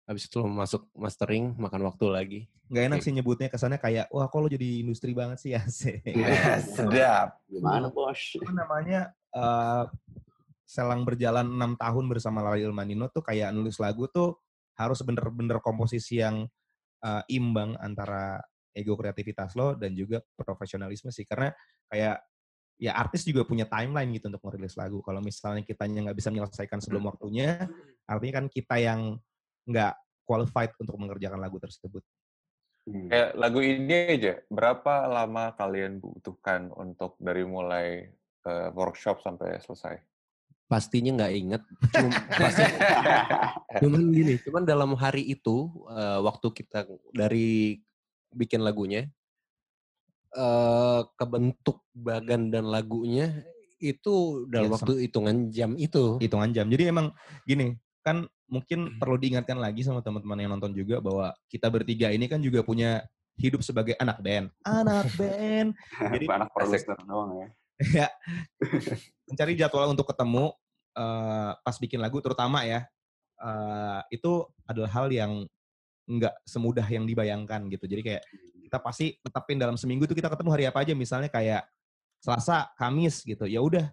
[0.07, 2.41] Habis itu lo masuk mastering makan waktu lagi.
[2.71, 3.05] Nggak enak Oke.
[3.05, 5.63] sih nyebutnya kesannya kayak, wah kok lo jadi industri banget sih ya.
[6.07, 7.43] eh, sedap.
[7.51, 8.39] Gimana bos?
[8.39, 9.85] Apa namanya, eh,
[10.65, 14.41] selang berjalan enam tahun bersama Lali Ilmanino tuh kayak nulis lagu tuh
[14.81, 16.49] harus bener-bener komposisi yang
[17.05, 18.41] eh, imbang antara
[18.73, 21.29] ego kreativitas lo dan juga profesionalisme sih.
[21.29, 21.53] Karena
[21.93, 22.25] kayak
[22.81, 25.05] ya artis juga punya timeline gitu untuk merilis lagu.
[25.05, 27.69] Kalau misalnya kitanya nggak bisa menyelesaikan sebelum waktunya,
[28.09, 29.01] artinya kan kita yang
[29.69, 29.95] nggak
[30.27, 32.03] qualified untuk mengerjakan lagu tersebut.
[32.83, 33.07] Hmm.
[33.07, 38.11] Kayak lagu ini aja, berapa lama kalian butuhkan untuk dari mulai
[38.47, 39.97] eh, workshop sampai selesai?
[40.67, 41.63] Pastinya nggak inget.
[41.93, 42.65] Cuma, pasti,
[43.83, 47.81] cuman gini, cuman dalam hari itu eh, waktu kita dari
[48.33, 49.05] bikin lagunya
[50.33, 53.45] eh kebentuk bagan dan lagunya
[53.77, 56.17] itu dalam Iya, waktu hitungan jam itu.
[56.25, 56.71] hitungan jam.
[56.73, 57.13] Jadi emang
[57.45, 62.31] gini, kan mungkin perlu diingatkan lagi sama teman-teman yang nonton juga bahwa kita bertiga ini
[62.31, 63.05] kan juga punya
[63.37, 64.47] hidup sebagai anak band.
[64.65, 65.73] Anak band.
[65.99, 67.49] Jadi anak produser doang ya.
[67.81, 68.09] Ya
[69.29, 70.53] mencari jadwal untuk ketemu
[70.97, 72.85] eh, pas bikin lagu terutama ya
[73.41, 75.47] eh, itu adalah hal yang
[76.07, 77.85] nggak semudah yang dibayangkan gitu.
[77.87, 78.23] Jadi kayak
[78.67, 81.63] kita pasti tetapin dalam seminggu tuh kita ketemu hari apa aja misalnya kayak
[82.23, 83.47] Selasa, Kamis gitu.
[83.47, 83.91] Ya udah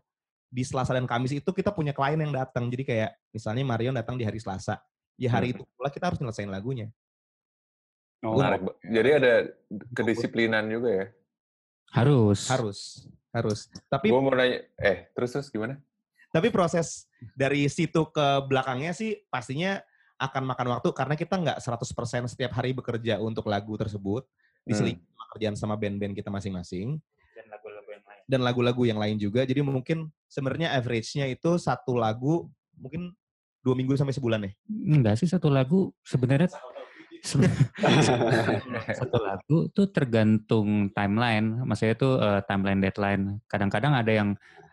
[0.49, 2.69] di Selasa dan Kamis itu kita punya klien yang datang.
[2.69, 4.81] Jadi kayak misalnya Marion datang di hari Selasa.
[5.19, 6.87] Ya hari itu pula kita harus nyelesain lagunya.
[8.23, 8.67] Oh, Menarik.
[8.83, 9.33] Jadi ada
[9.95, 11.05] kedisiplinan juga ya.
[11.89, 12.45] Harus.
[12.47, 12.79] Harus,
[13.33, 13.69] harus.
[13.87, 15.77] Tapi Gue mau nanya, eh terus terus gimana?
[16.29, 19.81] Tapi proses dari situ ke belakangnya sih pastinya
[20.19, 24.27] akan makan waktu karena kita nggak 100% setiap hari bekerja untuk lagu tersebut.
[24.67, 27.01] Diseling sama kerjaan sama band-band kita masing-masing.
[28.29, 29.41] Dan lagu-lagu yang lain juga.
[29.41, 32.45] Jadi mungkin sebenarnya average-nya itu satu lagu
[32.77, 33.09] mungkin
[33.65, 34.51] dua minggu sampai sebulan ya.
[34.69, 36.61] Enggak sih satu lagu sebenarnya se-
[38.99, 41.63] satu lagu tuh tergantung timeline.
[41.67, 43.23] Maksudnya tuh eh, timeline deadline.
[43.45, 44.29] Kadang-kadang ada yang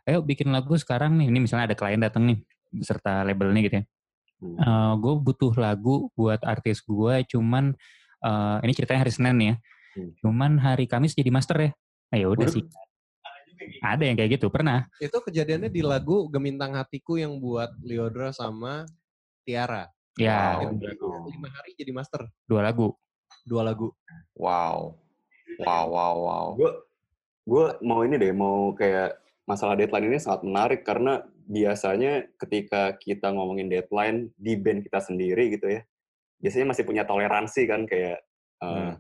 [0.07, 1.31] ayo bikin lagu sekarang nih.
[1.31, 2.39] Ini misalnya ada klien datang nih
[2.71, 3.87] beserta labelnya gitu ya.
[4.37, 5.01] Hmm.
[5.01, 7.73] gue butuh lagu buat artis gue cuman
[8.21, 9.57] eh, ini ceritanya hari Senin nih ya.
[9.97, 10.11] Hmm.
[10.21, 11.71] Cuman hari Kamis jadi master ya.
[12.13, 12.63] Nah, ya udah sih.
[13.83, 14.87] Ada yang kayak gitu, pernah.
[15.03, 18.87] Itu kejadiannya di lagu Gemintang Hatiku yang buat Leodra sama
[19.43, 19.96] Tiara.
[20.17, 20.65] Ya,
[20.97, 21.29] Wow.
[21.29, 22.25] Lima hari jadi master.
[22.49, 22.97] dua lagu.
[23.45, 23.93] Dua lagu.
[24.35, 24.97] Wow.
[25.57, 26.47] Wow, wow, wow.
[26.53, 26.71] gue
[27.47, 33.31] gue mau ini deh mau kayak masalah deadline ini sangat menarik karena biasanya ketika kita
[33.31, 35.81] ngomongin deadline di band kita sendiri gitu ya
[36.43, 38.21] biasanya masih punya toleransi kan kayak
[38.59, 38.99] eh, Hmm.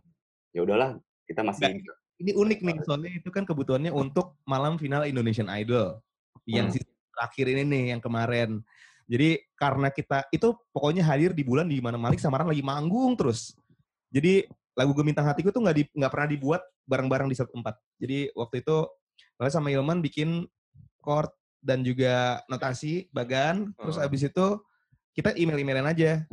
[0.54, 1.82] ya udahlah kita masih
[2.16, 6.00] Ini unik nih, soalnya itu kan kebutuhannya untuk malam final Indonesian Idol.
[6.48, 6.74] Yang Hmm.
[6.80, 8.64] season terakhir ini nih, yang kemarin.
[9.06, 13.54] Jadi karena kita, itu pokoknya hadir di bulan di mana Malik Samaran lagi manggung terus.
[14.10, 17.78] Jadi lagu Gemintang Hatiku tuh nggak di, nggak pernah dibuat bareng-bareng di satu tempat.
[18.02, 18.76] Jadi waktu itu
[19.36, 20.48] Lale sama Ilman bikin
[21.04, 23.72] chord dan juga notasi bagan.
[23.76, 24.46] Terus abis itu
[25.16, 26.24] kita email-emailan aja.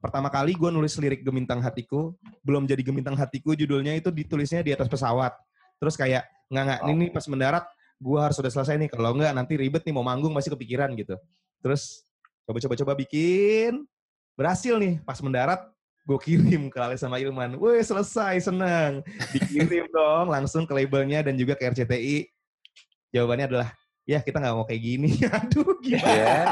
[0.00, 4.72] Pertama kali gue nulis lirik Gemintang Hatiku, belum jadi Gemintang Hatiku judulnya itu ditulisnya di
[4.72, 5.36] atas pesawat.
[5.76, 7.64] Terus kayak, nggak nggak ini pas mendarat,
[8.00, 8.88] gue harus sudah selesai nih.
[8.88, 11.20] Kalau nggak nanti ribet nih mau manggung masih kepikiran gitu.
[11.60, 12.04] Terus
[12.48, 13.84] coba-coba-coba bikin,
[14.34, 15.60] berhasil nih pas mendarat,
[16.08, 17.60] gue kirim ke Ale sama Ilman.
[17.60, 19.04] Wih selesai, seneng.
[19.30, 22.26] Dikirim dong langsung ke labelnya dan juga ke RCTI.
[23.12, 23.68] Jawabannya adalah,
[24.08, 25.10] ya kita nggak mau kayak gini.
[25.36, 26.10] Aduh gimana.
[26.10, 26.42] Ya.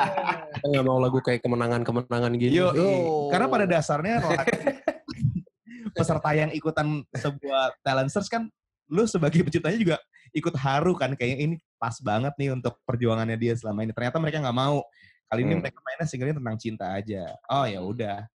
[0.55, 2.55] Kita nggak mau lagu kayak kemenangan-kemenangan gini.
[2.61, 2.91] Yo, Yo.
[3.33, 4.23] karena pada dasarnya
[5.97, 8.47] peserta yang ikutan sebuah talent search kan
[8.89, 9.97] lu sebagai penciptanya juga
[10.33, 13.95] ikut haru kan kayak ini pas banget nih untuk perjuangannya dia selama ini.
[13.95, 14.83] Ternyata mereka nggak mau.
[15.29, 15.63] Kali ini Hmm.
[15.63, 17.23] mereka mainnya singlenya tentang cinta aja.
[17.47, 18.27] Oh ya udah.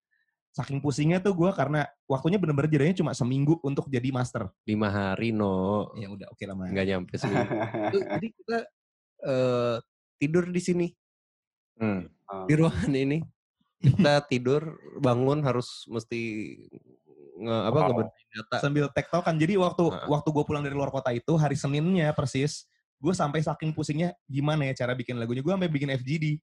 [0.53, 4.53] Saking pusingnya tuh gue karena waktunya bener-bener jadinya cuma seminggu untuk jadi master.
[4.63, 5.89] Lima hari, no.
[5.97, 6.69] Ya udah oke lah Mas.
[6.69, 7.49] Nggak nyampe seminggu.
[7.89, 8.58] Itu, Jadi kita
[9.23, 9.75] eh,
[10.21, 10.88] tidur di sini.
[11.75, 12.06] Hmm.
[12.45, 13.25] Di ruangan ini.
[13.82, 14.62] Kita tidur,
[14.95, 16.21] bangun harus mesti
[17.36, 17.88] nge, apa Wow.
[17.89, 18.56] ngebenerin data.
[18.62, 19.36] sambil tektokan.
[19.36, 20.06] Jadi waktu Heeh.
[20.08, 22.69] waktu gue pulang dari luar kota itu hari Seninnya persis,
[23.03, 25.43] gue sampai saking pusingnya gimana ya cara bikin lagunya.
[25.43, 26.39] Gue sampai bikin FGD.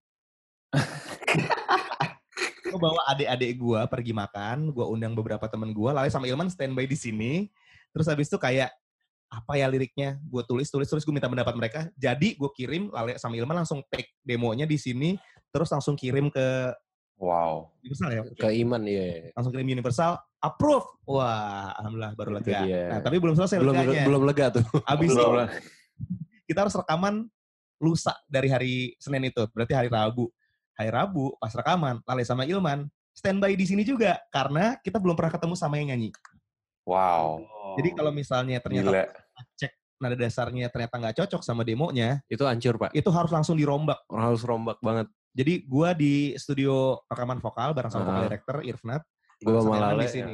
[2.70, 6.84] gue bawa adik-adik gue pergi makan, gue undang beberapa temen gue, lalu sama Ilman standby
[6.84, 7.32] di sini.
[7.96, 8.70] Terus habis itu kayak
[9.30, 11.80] apa ya liriknya, gue tulis tulis terus gue minta pendapat mereka.
[11.96, 15.16] Jadi gue kirim, lalu sama Ilman langsung take demonya di sini,
[15.48, 16.76] terus langsung kirim ke
[17.20, 17.68] Wow.
[17.84, 18.22] Universal ya.
[18.32, 19.28] Ke Iman ya.
[19.36, 20.88] Langsung kirim Universal, approve.
[21.04, 22.64] Wah, alhamdulillah baru lega.
[22.64, 24.08] Nah, tapi belum selesai Belum leganya.
[24.08, 24.64] belum lega tuh.
[24.88, 25.44] Abis itu Belum.
[26.50, 27.30] Kita harus rekaman
[27.78, 30.26] lusa dari hari Senin itu, berarti hari Rabu.
[30.74, 35.30] Hari Rabu pas rekaman, Lale sama Ilman standby di sini juga karena kita belum pernah
[35.38, 36.10] ketemu sama yang nyanyi.
[36.88, 37.44] Wow.
[37.78, 39.04] Jadi kalau misalnya ternyata Gila.
[39.54, 42.90] cek nada dasarnya ternyata nggak cocok sama demonya, Itu hancur, Pak.
[42.96, 44.00] itu harus langsung dirombak.
[44.08, 45.06] Harus rombak banget.
[45.30, 48.06] Jadi gua di studio rekaman vokal bareng sama Ah.
[48.10, 49.02] vokal director Irfnat.
[49.40, 50.32] Gue malah di sini.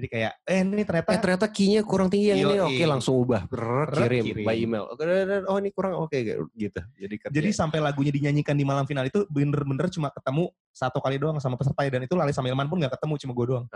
[0.00, 2.56] Jadi kayak, eh ini ternyata Eh ternyata key-nya kurang tinggi yang ini.
[2.64, 3.44] Oke, langsung ubah.
[3.44, 4.46] Brrr, kirim, kirim.
[4.48, 4.88] by email.
[4.88, 5.04] Oke,
[5.44, 6.16] oh ini kurang oke
[6.56, 6.80] gitu.
[6.96, 7.34] Jadi kerja.
[7.36, 11.60] Jadi sampai lagunya dinyanyikan di malam final itu bener-bener cuma ketemu satu kali doang sama
[11.60, 13.66] peserta dan itu Lale sama Ilman pun nggak ketemu cuma gue doang.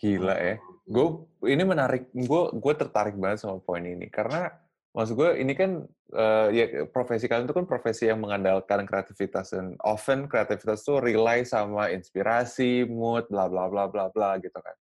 [0.00, 0.56] Gila ya.
[0.88, 2.08] Gue ini menarik.
[2.16, 4.56] Gue gue tertarik banget sama poin ini karena
[4.96, 5.84] maksud gue ini kan
[6.16, 11.44] eh, ya profesi kalian itu kan profesi yang mengandalkan kreativitas dan often kreativitas tuh rely
[11.44, 14.72] sama inspirasi, mood, bla bla bla bla bla gitu kan.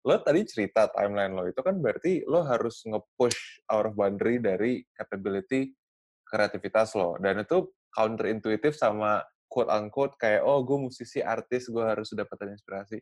[0.00, 4.80] Lo tadi cerita timeline lo itu kan berarti lo harus nge-push out of boundary dari
[4.96, 5.76] capability
[6.24, 7.20] kreativitas lo.
[7.20, 12.96] Dan itu counterintuitive sama quote unquote kayak oh gue musisi artis gue harus dapetin inspirasi.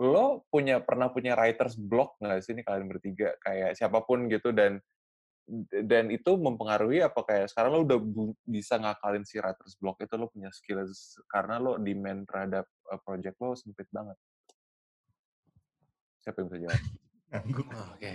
[0.00, 3.38] Lo punya pernah punya writers block nggak sih ini kalian bertiga?
[3.38, 4.82] Kayak siapa pun gitu dan
[5.68, 8.00] dan itu mempengaruhi apa kayak sekarang lo udah
[8.48, 13.36] bisa ngakalin si writers block itu lo punya skills karena lo demand terhadap uh, project
[13.44, 14.16] lo sempit banget
[16.24, 16.82] siapa yang bisa jawab
[17.34, 17.42] Oh,
[17.98, 18.14] Oke.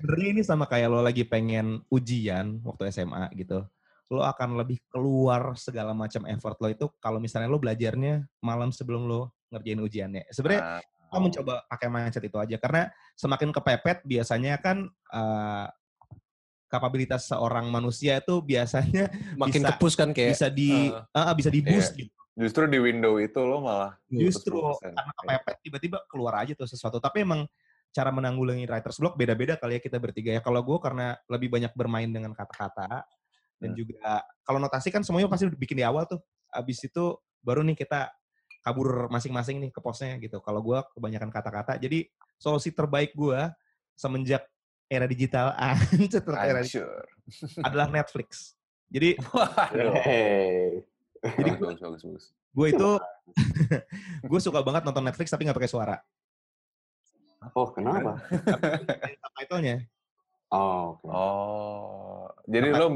[0.00, 3.60] Sebenarnya ini sama kayak lo lagi pengen ujian waktu SMA gitu.
[4.08, 9.04] Lo akan lebih keluar segala macam effort lo itu kalau misalnya lo belajarnya malam sebelum
[9.04, 10.22] lo ngerjain ujiannya.
[10.32, 12.88] Sebenarnya kita mencoba pakai mindset itu aja karena
[13.20, 15.66] semakin kepepet biasanya kan eh,
[16.72, 21.60] kapabilitas seorang manusia itu biasanya Makin Bisa- kepus kan kayak bisa di ah, bisa di
[21.60, 22.17] boost gitu.
[22.38, 24.94] Justru di window itu lo malah Justru 100%.
[24.94, 27.02] karena kepepet tiba-tiba keluar aja tuh sesuatu.
[27.02, 27.42] Tapi emang
[27.90, 30.40] cara menanggulangi writer's block beda-beda kali ya kita bertiga ya.
[30.40, 33.02] Kalau gue karena lebih banyak bermain dengan kata-kata
[33.58, 33.76] dan Hmm.
[33.76, 36.22] juga kalau notasi kan semuanya pasti bikin di awal tuh.
[36.48, 38.06] Abis itu baru nih kita
[38.62, 40.38] kabur masing-masing nih ke posnya gitu.
[40.38, 41.74] Kalau gue kebanyakan kata-kata.
[41.76, 42.06] Jadi
[42.38, 43.40] solusi terbaik gue
[43.98, 44.46] semenjak
[44.86, 47.02] era digital era hancur
[47.60, 48.54] adalah Netflix.
[48.88, 49.92] Jadi Waduh.
[50.00, 50.86] Hey.
[51.22, 52.90] Jadi bagus bagus bagus gue itu
[54.30, 55.96] gue suka banget nonton Netflix tapi nggak pakai suara.
[57.54, 58.18] Oh, kenapa?
[59.22, 59.86] Subtitlenya.
[60.50, 61.06] Oh, oke.
[61.06, 62.86] oh jadi Apa- lo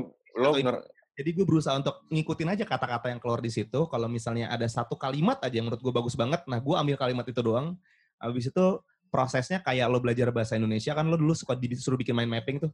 [0.40, 3.84] lo atau nger- Jadi gue berusaha untuk ngikutin aja kata-kata yang keluar di situ.
[3.86, 7.28] Kalau misalnya ada satu kalimat aja yang menurut gue bagus banget, nah gue ambil kalimat
[7.28, 7.76] itu doang.
[8.16, 8.66] Habis itu
[9.12, 12.72] prosesnya kayak lo belajar bahasa Indonesia kan lo dulu suka disuruh bikin mind mapping tuh.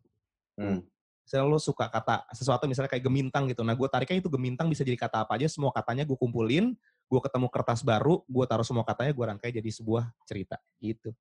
[0.54, 0.86] Hmm.
[1.28, 3.60] Misalnya lo suka kata sesuatu misalnya kayak gemintang gitu.
[3.60, 5.44] Nah gue tariknya itu gemintang bisa jadi kata apa aja.
[5.44, 6.72] Semua katanya gue kumpulin,
[7.04, 11.12] gue ketemu kertas baru, gue taruh semua katanya, gue rangkai jadi sebuah cerita gitu.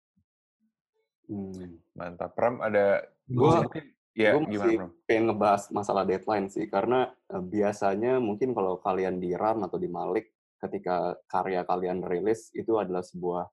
[1.27, 1.75] Hmm.
[1.91, 3.83] mantap Pram ada Gua- mungkin
[4.15, 8.79] ya gue gimana masih Pram pengen ngebahas masalah deadline sih karena eh, biasanya mungkin kalau
[8.79, 10.31] kalian di Ran atau di Malik
[10.63, 13.43] ketika karya kalian rilis itu adalah sebuah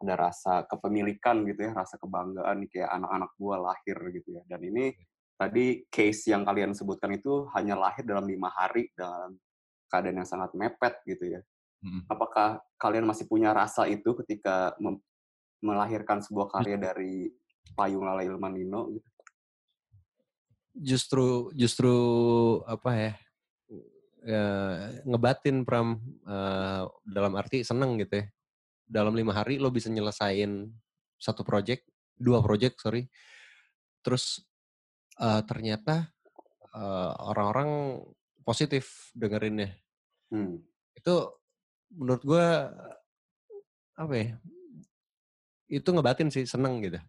[0.00, 4.96] ada rasa kepemilikan gitu ya rasa kebanggaan kayak anak-anak gua lahir gitu ya dan ini
[5.40, 9.40] tadi case yang kalian sebutkan itu hanya lahir dalam lima hari dalam
[9.88, 11.42] keadaan yang sangat mepet gitu ya.
[11.80, 12.04] Mm.
[12.12, 14.76] apakah kalian masih punya rasa itu ketika
[15.64, 17.32] melahirkan sebuah karya dari
[17.72, 19.08] payung lala ilman Nino gitu?
[20.76, 21.96] Justru justru
[22.68, 23.12] apa ya
[24.28, 24.44] ya,
[25.08, 25.96] ngebatin pram
[26.28, 28.26] eh, dalam arti seneng gitu ya.
[28.84, 30.68] Dalam lima hari lo bisa nyelesain
[31.16, 31.88] satu project
[32.20, 33.08] dua project sorry.
[34.04, 34.44] Terus
[35.20, 36.08] eh, ternyata
[36.74, 38.00] eh, orang-orang
[38.42, 39.76] positif dengerinnya.
[40.30, 40.62] Hmm.
[40.94, 41.14] itu
[41.90, 42.46] menurut gue
[43.98, 44.38] apa ya
[45.66, 47.02] itu ngebatin sih seneng gitu.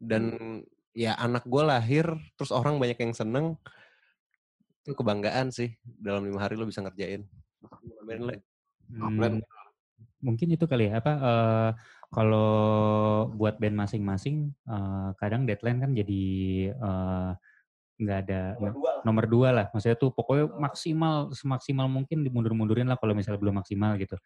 [0.00, 0.32] Dan
[0.96, 2.06] ya anak gue lahir
[2.36, 3.60] terus orang banyak yang seneng
[4.80, 7.28] itu kebanggaan sih dalam lima hari lo bisa ngerjain.
[8.08, 8.40] Le.
[8.90, 9.38] Hmm,
[10.20, 11.70] mungkin itu kali ya apa eh,
[12.10, 16.24] kalau buat band masing-masing eh, kadang deadline kan jadi
[16.74, 17.30] eh,
[18.00, 18.40] nggak ada
[19.04, 19.66] nomor dua lah.
[19.76, 24.16] maksudnya tuh pokoknya maksimal semaksimal mungkin dimundur-mundurin lah kalau misalnya belum maksimal gitu.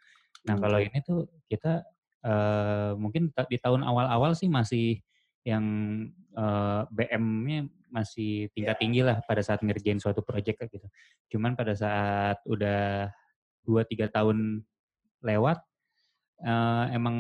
[0.47, 0.63] Nah Hmm.
[0.63, 1.83] kalau ini tuh kita
[2.25, 5.03] eh, mungkin di tahun awal-awal sih masih
[5.45, 5.65] yang
[6.35, 10.87] eh, BM-nya masih tingkat tinggi lah pada saat ngerjain suatu project gitu.
[11.37, 13.11] Cuman pada saat udah
[13.63, 14.67] 2-3 tahun
[15.23, 15.63] lewat,
[16.43, 17.17] eh, emang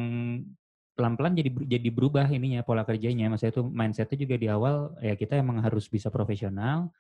[0.94, 3.26] pelan-pelan jadi jadi berubah ininya pola kerjanya.
[3.26, 6.90] Maksudnya itu mindsetnya juga di awal ya kita emang harus bisa profesional.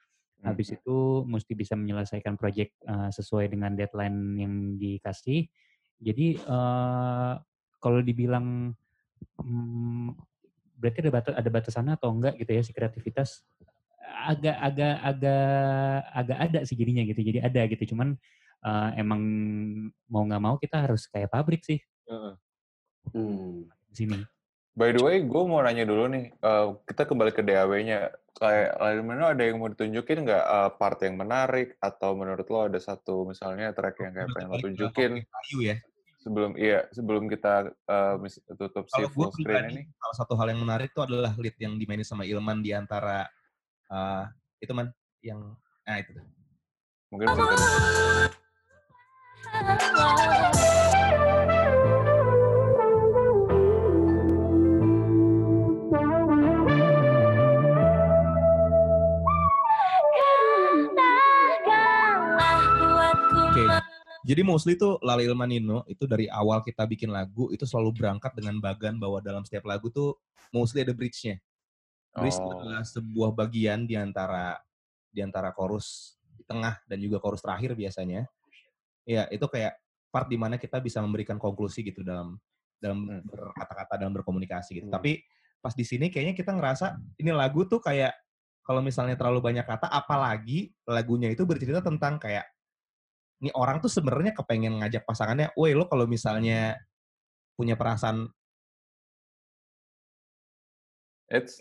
[0.44, 5.48] Habis itu mesti bisa menyelesaikan project eh, sesuai dengan deadline yang dikasih.
[6.02, 7.32] Jadi eh,
[7.80, 8.74] kalau dibilang
[9.40, 10.08] hmm,
[10.76, 13.46] berarti ada batas ada batasannya atau enggak gitu ya si kreativitas
[14.04, 15.46] agak agak agak
[16.12, 17.20] agak ada sih jadinya gitu.
[17.24, 17.94] Jadi ada gitu.
[17.94, 18.18] Cuman
[18.66, 19.22] eh, emang
[20.10, 23.64] mau nggak mau kita harus kayak pabrik sih Hmm.
[23.90, 24.20] sini.
[24.74, 28.10] By the way, gue mau nanya dulu nih, eh, kita kembali ke DAW-nya.
[28.34, 32.66] Kayak lain mana ada yang mau ditunjukin nggak eh, part yang menarik atau menurut lo
[32.66, 35.76] ada satu misalnya track yang kayak pengen lo tunjukin Kayu ya.
[36.18, 39.82] sebelum iya sebelum kita eh, mis- tutup si Kalau gue full screen pribadi, ini?
[39.94, 43.30] salah satu hal yang menarik itu adalah lead yang dimainin sama Ilman di antara
[43.86, 44.24] eh,
[44.58, 44.90] itu man
[45.22, 45.54] yang
[45.86, 46.26] nah itu tuh.
[47.14, 47.62] Mungkin bisa kita-
[64.24, 68.56] Jadi mostly tuh Lale Ilmanino itu dari awal kita bikin lagu itu selalu berangkat dengan
[68.56, 70.16] bagan bahwa dalam setiap lagu tuh
[70.48, 71.36] mostly ada bridge-nya.
[72.16, 72.56] Bridge Oh.
[72.56, 74.56] adalah sebuah bagian di antara
[75.12, 78.24] di antara chorus di tengah dan juga chorus terakhir biasanya.
[79.04, 79.76] Ya, itu kayak
[80.08, 82.40] part di mana kita bisa memberikan konklusi gitu dalam
[82.80, 83.20] dalam Hmm.
[83.28, 84.88] berkata-kata dalam berkomunikasi gitu.
[84.88, 84.96] Hmm.
[84.96, 85.20] Tapi
[85.60, 88.14] pas di sini kayaknya kita ngerasa ini lagu tuh kayak
[88.64, 92.48] kalau misalnya terlalu banyak kata apalagi lagunya itu bercerita tentang kayak
[93.44, 96.80] ini orang tuh sebenarnya kepengen ngajak pasangannya, woi lo kalau misalnya
[97.52, 98.24] punya perasaan
[101.28, 101.60] It's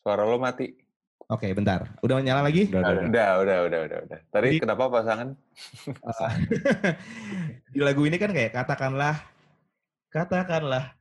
[0.00, 0.76] suara lo mati.
[1.30, 1.94] Oke, bentar.
[2.02, 2.66] Udah nyala lagi?
[2.68, 3.06] Udah, udah, udah.
[3.06, 4.20] Udah, udah, udah, udah, udah.
[4.28, 5.28] Tadi Jadi- kenapa pasangan?
[6.02, 6.32] Uh,
[7.72, 9.14] di lagu ini kan kayak katakanlah,
[10.10, 10.98] katakanlah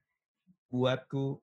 [0.69, 1.41] buatku,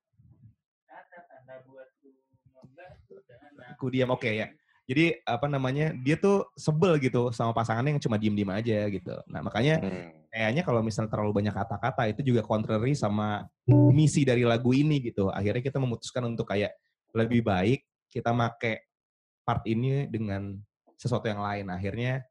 [3.74, 4.14] aku diam.
[4.14, 4.48] Oke ya.
[4.86, 5.90] Jadi apa namanya?
[5.98, 9.14] Dia tuh sebel gitu sama pasangannya yang cuma diem-diem aja gitu.
[9.26, 10.14] Nah makanya Hmm.
[10.30, 15.26] kayaknya kalau misalnya terlalu banyak kata-kata itu juga contrary sama misi dari lagu ini gitu.
[15.34, 16.78] Akhirnya kita memutuskan untuk kayak
[17.18, 18.86] lebih baik kita make
[19.42, 20.54] part ini dengan
[20.94, 21.66] sesuatu yang lain.
[21.66, 22.22] Akhirnya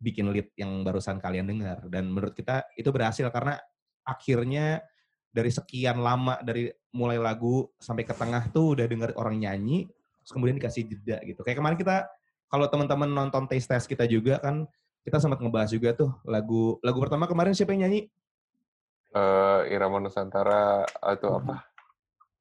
[0.00, 3.56] bikin lead yang barusan kalian dengar dan menurut kita itu berhasil karena
[4.04, 4.84] akhirnya
[5.32, 9.88] dari sekian lama dari mulai lagu sampai ke tengah tuh udah denger orang nyanyi
[10.26, 11.46] terus kemudian dikasih jeda gitu.
[11.46, 12.10] Kayak kemarin kita
[12.50, 14.66] kalau teman-teman nonton taste test kita juga kan
[15.06, 18.10] kita sempat ngebahas juga tuh lagu lagu pertama kemarin siapa yang nyanyi?
[19.14, 21.62] Eh, Irama Nusantara atau apa?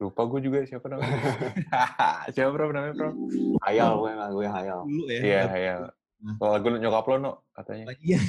[0.02, 1.14] Lupa gue juga siapa namanya.
[2.34, 3.10] siapa bro namanya bro?
[3.70, 4.80] Hayal gue, gue hayal.
[4.82, 5.22] Dulu ya.
[5.22, 5.76] Iya, lagu- iya.
[6.26, 6.36] Nah.
[6.42, 7.86] Lagu nyokap lo, no, katanya.
[8.02, 8.20] Iya.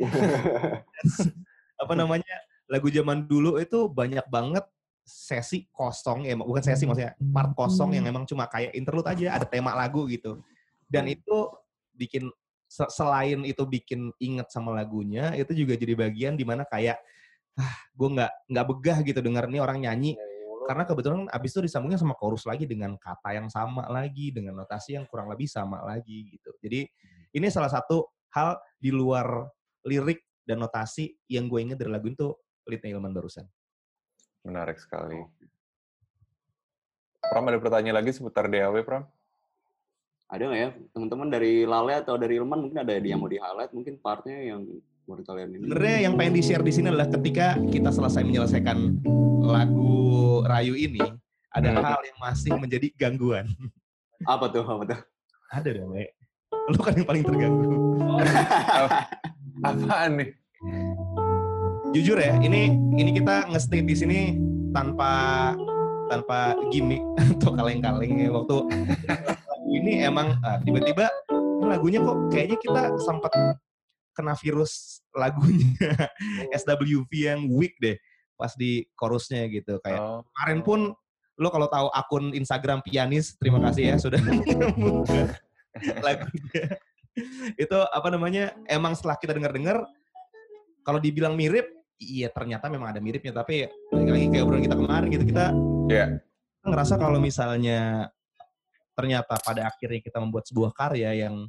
[1.82, 2.36] apa namanya
[2.66, 4.64] lagu zaman dulu itu banyak banget
[5.02, 9.46] sesi kosong ya bukan sesi maksudnya part kosong yang emang cuma kayak interlude aja ada
[9.46, 10.38] tema lagu gitu.
[10.86, 11.50] Dan itu
[11.92, 12.30] bikin
[12.70, 17.02] se- selain itu bikin inget sama lagunya itu juga jadi bagian di mana kayak
[17.58, 20.14] ah gue nggak nggak begah gitu denger nih orang nyanyi.
[20.62, 24.94] Karena kebetulan abis itu disambungnya sama chorus lagi dengan kata yang sama lagi dengan notasi
[24.94, 26.54] yang kurang lebih sama lagi gitu.
[26.62, 26.86] Jadi
[27.34, 29.50] ini salah satu hal di luar
[29.82, 32.30] lirik dan notasi yang gue inget dari lagu itu
[32.66, 33.46] leadnya Ilman barusan.
[34.42, 35.22] Menarik sekali.
[37.22, 39.06] Pram, ada pertanyaan lagi seputar DAW, Pram?
[40.26, 43.68] Ada nggak ya teman-teman dari Lale atau dari Ilman mungkin ada yang mau di highlight
[43.70, 44.64] mungkin partnya yang
[45.04, 45.64] menurut kalian ini.
[45.68, 48.96] Sebenarnya yang pengen di-share di sini adalah ketika kita selesai menyelesaikan
[49.44, 49.92] lagu
[50.42, 51.04] Rayu ini,
[51.52, 51.84] ada Hmm.
[51.84, 53.44] hal yang masih menjadi gangguan.
[54.24, 54.64] Apa tuh?
[54.64, 55.00] Apa tuh?
[55.52, 56.08] Ada dong, We.
[56.72, 57.72] Lu kan yang paling terganggu.
[59.68, 60.30] Apaan nih?
[61.92, 64.18] Jujur ya, ini ini kita nge-state di sini
[64.72, 65.52] tanpa
[66.08, 67.04] tanpa gimmick
[67.36, 68.32] atau kaleng-kaleng ya.
[68.32, 68.56] Waktu
[69.76, 73.32] ini emang ah, tiba-tiba ini lagunya kok kayaknya kita sempat
[74.16, 75.68] kena virus lagunya
[76.64, 78.00] SWV yang weak deh
[78.40, 79.76] pas di chorusnya gitu.
[79.84, 80.24] Kayak Oh.
[80.32, 80.80] kemarin pun
[81.36, 84.20] lo kalau tahu akun Instagram pianis terima kasih ya sudah
[86.00, 86.64] lagunya.
[87.60, 89.84] Itu apa namanya emang setelah kita dengar-dengar
[90.88, 95.08] kalau dibilang mirip iya ternyata memang ada miripnya tapi balik lagi kayak obrolan kita kemarin
[95.10, 95.46] gitu kita
[95.90, 96.06] Iya.
[96.62, 98.08] ngerasa kalau misalnya
[98.94, 101.48] ternyata pada akhirnya kita membuat sebuah karya yang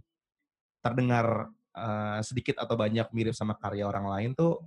[0.83, 4.59] terdengar eh, sedikit atau banyak mirip sama karya orang lain tuh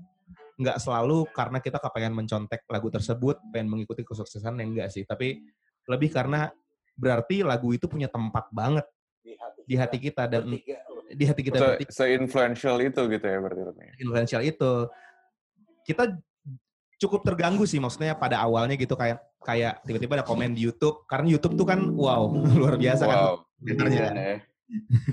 [0.57, 5.45] nggak selalu karena kita kepengen mencontek lagu tersebut, pengen mengikuti kesuksesan yang enggak sih, tapi
[5.85, 6.49] lebih karena
[6.97, 8.89] berarti lagu itu punya tempat banget
[9.69, 10.49] di hati kita dan
[11.13, 11.91] di hati kita Se, bertiga.
[11.93, 13.85] se-influential itu gitu ya berarti.
[14.01, 14.73] Influential itu
[15.87, 16.19] kita
[16.99, 21.31] cukup terganggu sih maksudnya pada awalnya gitu kayak kayak tiba-tiba ada komen di YouTube karena
[21.31, 22.27] YouTube tuh kan wow
[22.59, 23.35] luar biasa kan Wow.
[23.63, 24.15] komentarnya kan.
[24.19, 24.37] ya.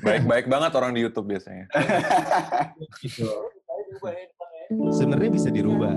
[0.02, 1.70] Baik-baik banget orang di YouTube biasanya.
[3.06, 3.30] gitu.
[4.92, 5.94] Sebenarnya bisa dirubah.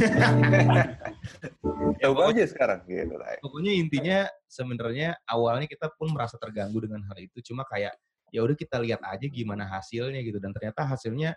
[2.00, 3.14] Coba aja sekarang gitu.
[3.44, 4.18] Pokoknya intinya
[4.48, 7.92] sebenarnya awalnya kita pun merasa terganggu dengan hal itu cuma kayak
[8.30, 10.38] ya udah kita lihat aja gimana hasilnya gitu.
[10.42, 11.34] Dan ternyata hasilnya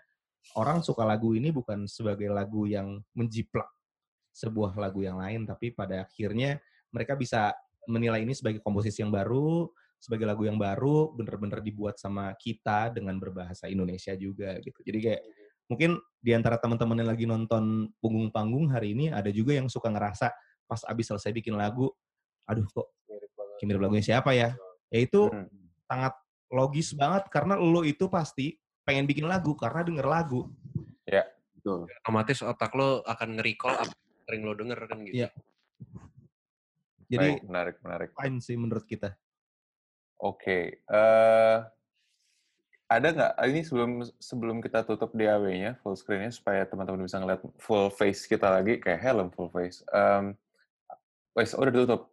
[0.57, 3.67] orang suka lagu ini bukan sebagai lagu yang menjiplak
[4.33, 6.57] sebuah lagu yang lain tapi pada akhirnya
[6.89, 7.53] mereka bisa
[7.85, 9.69] menilai ini sebagai komposisi yang baru
[10.01, 14.83] sebagai lagu yang baru bener-bener dibuat sama kita dengan berbahasa Indonesia juga gitu.
[14.83, 15.21] Jadi kayak
[15.71, 20.27] mungkin di antara teman-teman yang lagi nonton punggung-panggung hari ini ada juga yang suka ngerasa
[20.67, 21.87] pas abis selesai bikin lagu
[22.43, 22.91] aduh kok
[23.63, 24.51] mirip lagunya siapa ya?
[24.91, 25.47] Ya itu Hmm.
[25.87, 26.13] sangat
[26.51, 30.51] logis banget karena lo itu pasti pengen bikin lagu karena denger lagu
[31.63, 31.87] Betul.
[32.03, 35.15] Otomatis otak lo akan nge-recall apa yang sering lo denger kan gitu.
[35.15, 35.29] Iya.
[37.07, 38.09] jadi Baik, menarik, menarik.
[38.19, 39.15] fine sih menurut kita
[40.23, 41.57] Oke, eh
[42.87, 43.91] ada nggak ini sebelum
[44.23, 49.03] sebelum kita tutup DAW-nya full screen-nya supaya teman-teman bisa ngeliat full face kita lagi kayak
[49.03, 49.83] helm full face.
[49.91, 50.31] Um,
[51.35, 52.07] wes udah ditutup.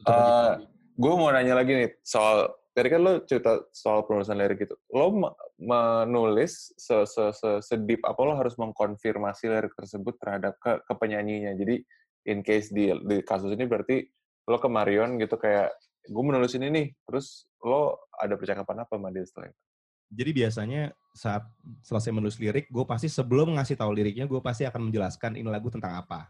[0.00, 0.64] Tutup aja.
[0.72, 4.76] gue mau nanya lagi nih soal tadi kan lo cerita soal penulisan lirik gitu.
[4.94, 10.80] Lo me- menulis se, se, se, sedip apa lo harus mengkonfirmasi lirik tersebut terhadap ke,
[10.86, 11.52] ke penyanyinya.
[11.58, 11.82] Jadi
[12.28, 14.04] in case di di kasus ini berarti
[14.48, 15.74] lo ke Marion gitu kayak
[16.10, 19.60] gue menulis ini nih, terus lo ada percakapan apa sama dia setelah itu?
[20.10, 20.82] Jadi biasanya
[21.14, 21.46] saat
[21.86, 25.70] selesai menulis lirik, gue pasti sebelum ngasih tahu liriknya, gue pasti akan menjelaskan ini lagu
[25.70, 26.26] tentang apa.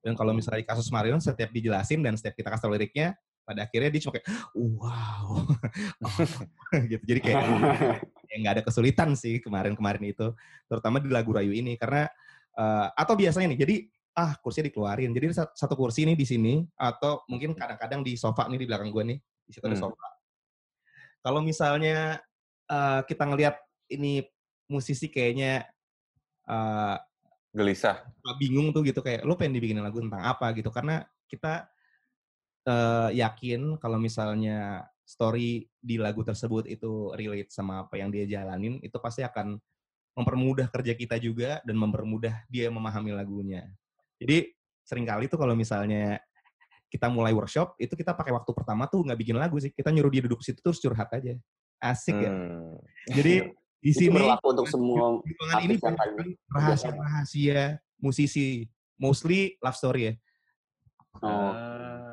[0.00, 3.68] Dan kalau misalnya di kasus Marion, setiap dijelasin dan setiap kita kasih tahu liriknya, pada
[3.68, 5.44] akhirnya dia cuma kayak, wow.
[6.90, 7.04] gitu.
[7.04, 7.38] Jadi kayak
[8.32, 10.32] ya nggak ada kesulitan sih kemarin-kemarin itu.
[10.66, 11.76] Terutama di lagu Rayu ini.
[11.76, 12.08] Karena,
[12.56, 13.76] eh, atau biasanya nih, jadi
[14.16, 15.12] ah kursinya dikeluarin.
[15.12, 18.88] Jadi sat- satu kursi nih di sini, atau mungkin kadang-kadang di sofa nih di belakang
[18.88, 19.18] gue nih.
[19.44, 19.92] Di situ ada Hmm.
[19.92, 20.06] sofa.
[21.20, 22.20] Kalau misalnya
[22.64, 23.60] eh, kita ngelihat
[23.92, 24.24] ini
[24.72, 25.68] musisi kayaknya
[26.48, 26.96] eh,
[27.54, 28.02] Gelisah.
[28.40, 31.70] bingung tuh gitu kayak lo pengen dibikinin lagu tentang apa gitu karena kita
[32.64, 38.80] eh, yakin kalau misalnya story di lagu tersebut itu relate sama apa yang dia jalanin
[38.80, 39.60] itu pasti akan
[40.16, 43.68] mempermudah kerja kita juga dan mempermudah dia memahami lagunya
[44.16, 44.48] jadi
[44.80, 46.20] sering kali tuh kalau misalnya
[46.88, 50.12] kita mulai workshop itu kita pakai waktu pertama tuh nggak bikin lagu sih kita nyuruh
[50.12, 51.36] dia duduk situ terus curhat aja
[51.82, 52.80] asik ya Hmm.
[53.12, 53.34] jadi
[53.84, 55.76] di Itu sini berlaku untuk semua di ruangan ini
[56.48, 57.60] rahasia-rahasia
[58.00, 58.68] musisi,
[59.00, 60.12] mostly love story ya.
[61.20, 62.03] Oh, Ah.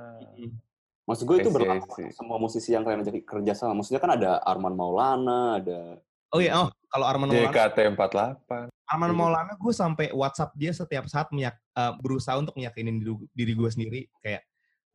[1.01, 3.81] Maksud gue itu berlaku semua musisi yang kalian jadi kerja sama.
[3.81, 5.99] Maksudnya kan ada Arman Maulana, ada
[6.31, 8.51] Oh iya, oh kalau Arman Maulana, JKT48.
[8.87, 9.17] Arman Iya.
[9.19, 13.69] Maulana gue sampai WhatsApp dia setiap saat meyak, eh, berusaha untuk meyakinin diri, diri gue
[13.71, 14.43] sendiri kayak,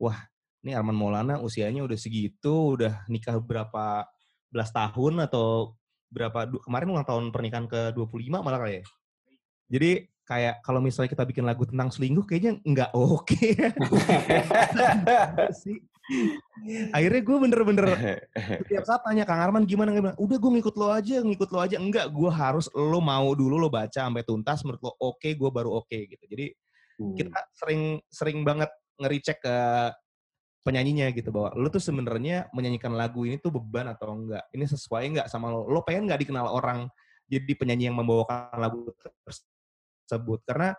[0.01, 0.17] wah
[0.65, 4.09] ini Arman Maulana usianya udah segitu, udah nikah berapa
[4.49, 5.77] belas tahun atau
[6.09, 8.83] berapa kemarin ulang tahun pernikahan ke 25 malah kali ya.
[9.69, 9.91] Jadi
[10.27, 13.31] kayak kalau misalnya kita bikin lagu tentang selingkuh kayaknya nggak oke
[15.63, 15.79] sih.
[16.91, 17.87] Akhirnya gue bener-bener
[18.35, 20.15] setiap saat tanya Kang Arman gimana gimana.
[20.19, 21.79] Udah gue ngikut lo aja, ngikut lo aja.
[21.79, 24.63] Enggak, gue harus lo mau dulu lo baca sampai tuntas.
[24.67, 26.25] Menurut lo oke, gue baru oke gitu.
[26.27, 26.51] Jadi
[26.97, 27.13] Hmm.
[27.13, 29.55] kita sering sering banget nge-recheck ke
[30.65, 34.49] penyanyinya gitu bahwa lo tuh sebenarnya menyanyikan lagu ini tuh beban atau enggak.
[34.49, 35.69] Ini sesuai enggak sama lo.
[35.69, 36.89] Lo pengen nggak dikenal orang
[37.29, 38.89] jadi penyanyi yang membawakan lagu
[39.23, 39.56] tersebut.
[40.47, 40.71] Karena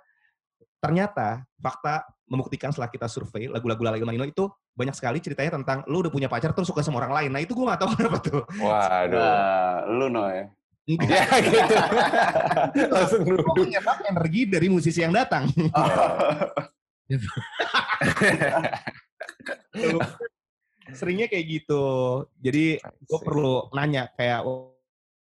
[0.79, 4.47] ternyata fakta membuktikan setelah kita survei lagu-lagu Lala Ilmanino itu
[4.79, 7.31] banyak sekali ceritanya tentang lu udah punya pacar terus suka sama orang lain.
[7.35, 8.43] Nah itu gue gak tahu kenapa tuh.
[8.63, 9.19] Waduh.
[9.19, 10.47] Nah, lu no ya.
[10.89, 11.75] Ya gitu.
[12.97, 13.45] Langsung duduk.
[13.61, 15.53] menyerap energi dari musisi yang datang.
[20.97, 21.85] Seringnya kayak gitu.
[22.41, 24.49] Jadi gue perlu nanya kayak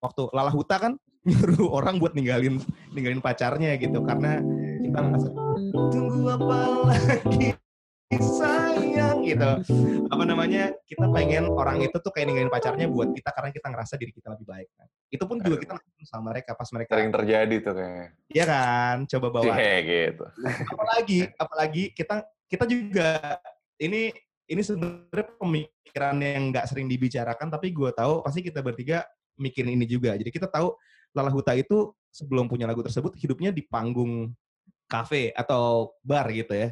[0.04, 2.60] waktu Lala Huta kan nyuruh orang buat ninggalin
[2.92, 4.44] ninggalin pacarnya gitu karena
[4.84, 5.30] kita merasa
[5.72, 6.60] tunggu apa
[6.92, 7.56] lagi
[8.20, 9.52] sayang gitu
[10.12, 13.94] apa namanya kita pengen orang itu tuh kayak ninggalin pacarnya buat kita karena kita ngerasa
[13.98, 14.88] diri kita lebih baik kan.
[15.14, 18.08] itu pun juga kita ngelakuin sama mereka pas mereka Sering terjadi tuh kayaknya.
[18.34, 20.26] Iya kan coba bawa Iya gitu.
[20.74, 22.16] apalagi apalagi kita
[22.50, 23.10] kita juga
[23.78, 24.10] ini
[24.50, 29.06] ini sebenarnya pemikiran yang nggak sering dibicarakan tapi gue tahu pasti kita bertiga
[29.38, 30.18] mikirin ini juga.
[30.18, 30.74] Jadi kita tahu
[31.14, 34.34] Lala Huta itu sebelum punya lagu tersebut hidupnya di panggung
[34.86, 36.70] kafe atau bar gitu ya.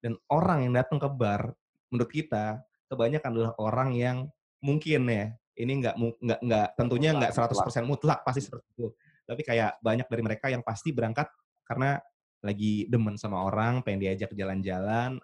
[0.00, 1.52] Dan orang yang datang ke bar
[1.92, 4.16] menurut kita kebanyakan adalah orang yang
[4.62, 5.30] mungkin ya
[5.60, 8.88] ini nggak nggak nggak tentunya nggak 100% mutlak pasti seperti itu.
[9.28, 11.30] Tapi kayak banyak dari mereka yang pasti berangkat
[11.62, 12.00] karena
[12.40, 15.20] lagi demen sama orang, pengen diajak jalan-jalan,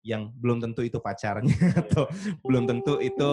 [0.00, 1.52] yang belum tentu itu pacarnya
[1.84, 2.08] atau
[2.44, 3.30] belum tentu itu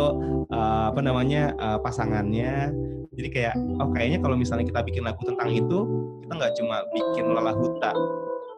[0.51, 2.71] uh, apa namanya uh, pasangannya.
[3.17, 5.79] Jadi kayak oh kayaknya kalau misalnya kita bikin lagu tentang itu,
[6.21, 7.91] kita nggak cuma bikin lalahuta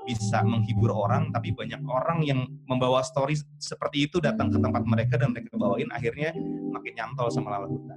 [0.10, 5.22] bisa menghibur orang, tapi banyak orang yang membawa story seperti itu datang ke tempat mereka
[5.22, 6.34] dan mereka bawain akhirnya
[6.74, 7.94] makin nyantol sama lalahuta.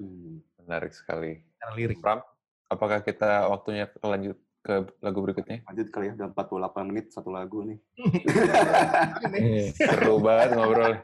[0.00, 0.40] Hmm.
[0.64, 1.44] Menarik sekali.
[1.76, 2.00] Lirik.
[2.00, 2.24] Pram,
[2.72, 5.64] apakah kita waktunya lanjut ke lagu berikutnya?
[5.64, 7.78] Lanjut kali ya, udah 48 menit satu lagu nih.
[9.78, 10.94] Seru banget ngobrol.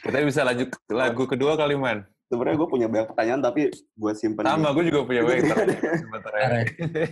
[0.00, 2.04] Kita bisa lanjut ke lagu kedua kali, Man.
[2.30, 4.46] Sebenarnya gue punya banyak pertanyaan tapi gue simpen.
[4.46, 5.56] Sama, gue juga punya banyak.
[5.98, 6.48] Sebentar ya.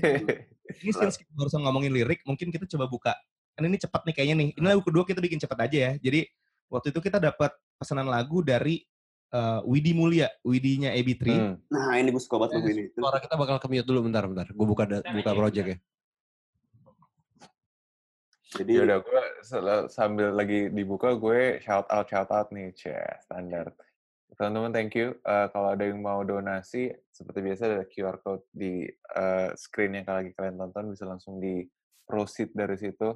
[0.85, 3.13] Ini since kita barusan ngomongin lirik, mungkin kita coba buka.
[3.59, 4.49] Kan ini cepat nih kayaknya nih.
[4.55, 5.93] Ini lagu kedua kita bikin cepat aja ya.
[5.99, 6.29] Jadi
[6.71, 8.85] waktu itu kita dapat pesanan lagu dari
[9.33, 11.25] eh, Widi Mulia, Widinya AB3.
[11.29, 11.55] Hmm.
[11.69, 12.85] Nah ini gue suka banget lagu ini.
[12.93, 14.47] Suara kita bakal ke mute dulu bentar bentar.
[14.53, 15.79] Gue buka da- buka project ya.
[18.49, 19.23] Jadi Ya udah, gue
[19.93, 23.77] sambil lagi dibuka, gue shout out shout out nih, cie standar.
[24.41, 25.13] Teman-teman, thank you.
[25.21, 30.09] Eh, kalau ada yang mau donasi, seperti biasa ada QR code di eh, screen yang
[30.09, 31.69] lagi kalian tonton, bisa langsung di
[32.09, 33.13] proceed dari situ.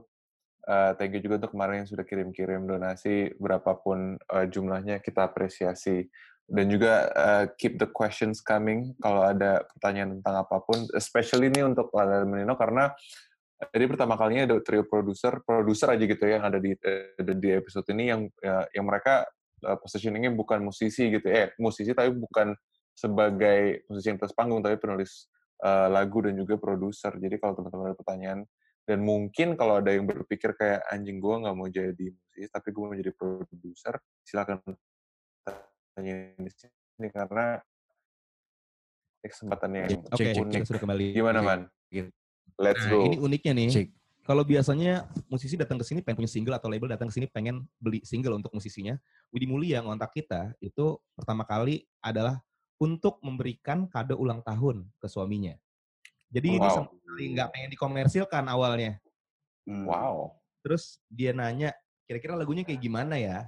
[0.62, 6.06] Eh, thank you juga untuk kemarin yang sudah kirim-kirim donasi, berapapun eh, jumlahnya kita apresiasi.
[6.46, 11.66] Dan juga eh, keep the questions coming kalau ada pertanyaan tentang apa pun, especially ini
[11.66, 12.94] untuk Lala Menino karena
[13.70, 17.48] jadi pertama kalinya ada trio produser, produser aja gitu ya yang ada di eh, di
[17.54, 19.26] episode ini yang ya, yang mereka
[19.66, 22.54] eh, positioningnya bukan musisi gitu ya, eh, musisi tapi bukan
[22.94, 25.26] sebagai musisi yang atas panggung tapi penulis
[25.62, 27.18] eh, lagu dan juga produser.
[27.18, 28.40] Jadi kalau teman-teman ada pertanyaan
[28.82, 32.82] dan mungkin kalau ada yang berpikir kayak anjing gue nggak mau jadi musisi tapi gue
[32.82, 33.94] mau jadi produser,
[34.26, 34.58] silakan
[35.92, 37.60] tanya di sini karena
[39.22, 40.66] ini kesempatan yang kita cek.
[40.66, 41.06] sudah kembali.
[41.14, 41.46] Gimana Oke.
[41.46, 41.60] man?
[41.92, 42.10] Gitu.
[42.58, 42.98] Let's Nah, go.
[43.06, 43.68] ini uniknya nih.
[43.70, 43.88] Cek.
[44.22, 47.66] Kalau biasanya musisi datang ke sini pengen punya single atau label datang ke sini pengen
[47.82, 48.94] beli single untuk musisinya,
[49.34, 52.38] Widi Mulia ngontak kita itu pertama kali adalah
[52.78, 55.54] untuk memberikan kado ulang tahun ke suaminya.
[56.32, 56.74] Jadi ini Wow.
[56.74, 58.96] sama sekali nggak pengen dikomersilkan awalnya.
[59.68, 59.84] Hmm.
[59.84, 60.32] Wow.
[60.64, 61.76] Terus dia nanya,
[62.08, 63.44] kira-kira lagunya kayak gimana ya?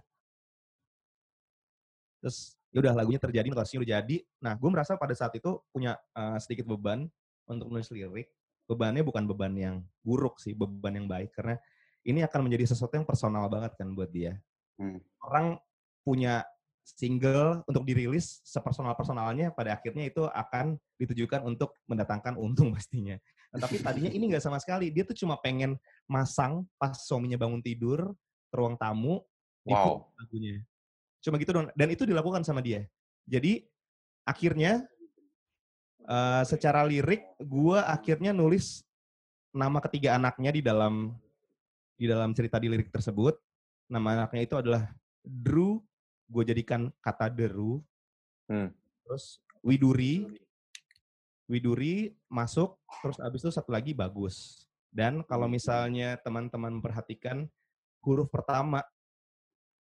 [2.21, 4.17] Terus ya udah lagunya terjadi, notasinya udah jadi.
[4.45, 7.09] Nah, gue merasa pada saat itu punya eh, sedikit beban
[7.49, 8.29] untuk menulis lirik.
[8.65, 11.61] Bebannya bukan beban yang buruk sih, beban yang baik karena
[12.05, 14.41] ini akan menjadi sesuatu yang personal banget kan buat dia.
[14.77, 15.01] Hmm.
[15.21, 15.57] Orang
[16.05, 16.45] punya
[16.85, 23.17] single untuk dirilis sepersonal-personalnya pada akhirnya itu akan ditujukan untuk mendatangkan untung pastinya.
[23.51, 24.93] Nah, tapi tadinya ini nggak sama sekali.
[24.93, 28.13] Dia tuh cuma pengen masang pas suaminya bangun tidur
[28.53, 29.25] ke ruang tamu
[29.65, 30.13] Wow.
[30.21, 30.61] lagunya.
[31.25, 31.73] Cuma gitu dong.
[31.73, 32.85] Dan itu dilakukan sama dia.
[33.25, 33.65] Jadi
[34.29, 34.85] akhirnya
[36.05, 38.85] eh, secara lirik gua akhirnya nulis
[39.57, 41.17] nama ketiga anaknya di dalam
[41.97, 43.41] di dalam cerita di lirik tersebut.
[43.89, 44.93] Nama anaknya itu adalah
[45.25, 45.81] Drew.
[46.29, 47.81] Gue jadikan kata Deru.
[48.49, 48.73] Hmm.
[49.05, 50.29] Terus Widuri.
[51.49, 52.81] Widuri masuk.
[53.05, 54.65] Terus abis itu satu lagi bagus.
[54.95, 57.51] Dan kalau misalnya teman-teman perhatikan
[58.05, 58.85] huruf pertama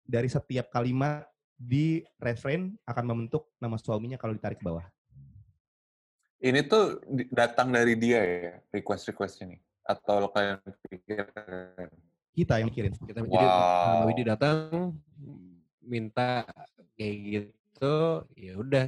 [0.06, 1.26] dari setiap kalimat
[1.58, 4.86] di refrain akan membentuk nama suaminya kalau ditarik ke bawah.
[6.42, 6.98] Ini tuh
[7.30, 9.62] datang dari dia ya, request-request ini?
[9.86, 10.58] Atau lo kalian
[10.90, 11.30] pikir?
[12.34, 12.98] Kita yang mikirin.
[12.98, 14.06] Kita jadi Mbak Wow.
[14.10, 14.98] Widi datang
[15.82, 16.46] minta
[16.96, 17.96] kayak gitu,
[18.38, 18.86] ya udah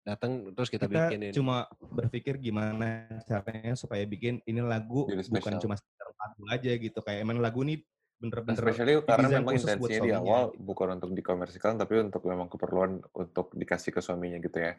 [0.00, 1.32] datang terus kita, Kita bikinin.
[1.36, 6.98] cuma berpikir gimana caranya supaya bikin ini lagu Jadi bukan cuma sekedar lagu aja gitu.
[7.04, 7.84] Kayak emang lagu ini
[8.20, 13.52] bener-bener Especially karena memang intensinya di awal bukan untuk dikomersikan, tapi untuk memang keperluan untuk
[13.56, 14.72] dikasih ke suaminya gitu ya.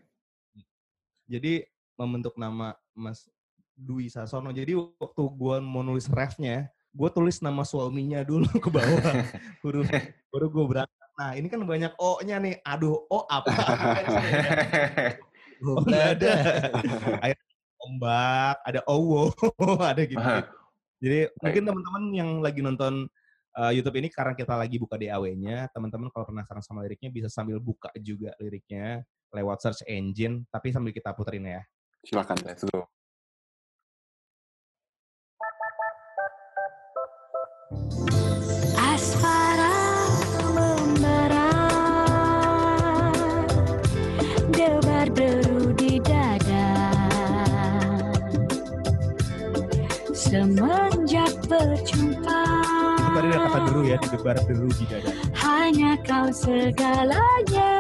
[1.30, 1.66] Jadi
[1.98, 3.30] membentuk nama Mas
[3.78, 4.54] Dwi Sasono.
[4.54, 9.04] Jadi waktu gua mau nulis refnya, gue tulis nama suaminya dulu ke bawah
[9.64, 9.88] huruf
[10.32, 10.91] baru gue berangkat.
[11.22, 12.57] Nah ini kan banyak O-nya nih.
[12.65, 13.53] Aduh, O apa?
[15.69, 16.34] oh ada.
[17.22, 17.45] Akhirnya
[17.78, 19.30] ombak, ada owo,
[19.93, 20.17] ada gitu.
[20.97, 23.05] Jadi mungkin teman-teman yang lagi nonton
[23.53, 27.61] uh, YouTube ini karena kita lagi buka DAW-nya, teman-teman kalau penasaran sama liriknya bisa sambil
[27.61, 31.61] buka juga liriknya lewat search engine, tapi sambil kita puterin ya.
[32.01, 32.38] Silakan.
[32.41, 32.89] Let's go.
[37.72, 38.20] Asmara
[50.32, 52.39] semenjak berjumpa.
[52.95, 55.11] Itu tadi ada kata deru ya, didebar deru di dada.
[55.36, 57.75] Hanya kau segalanya.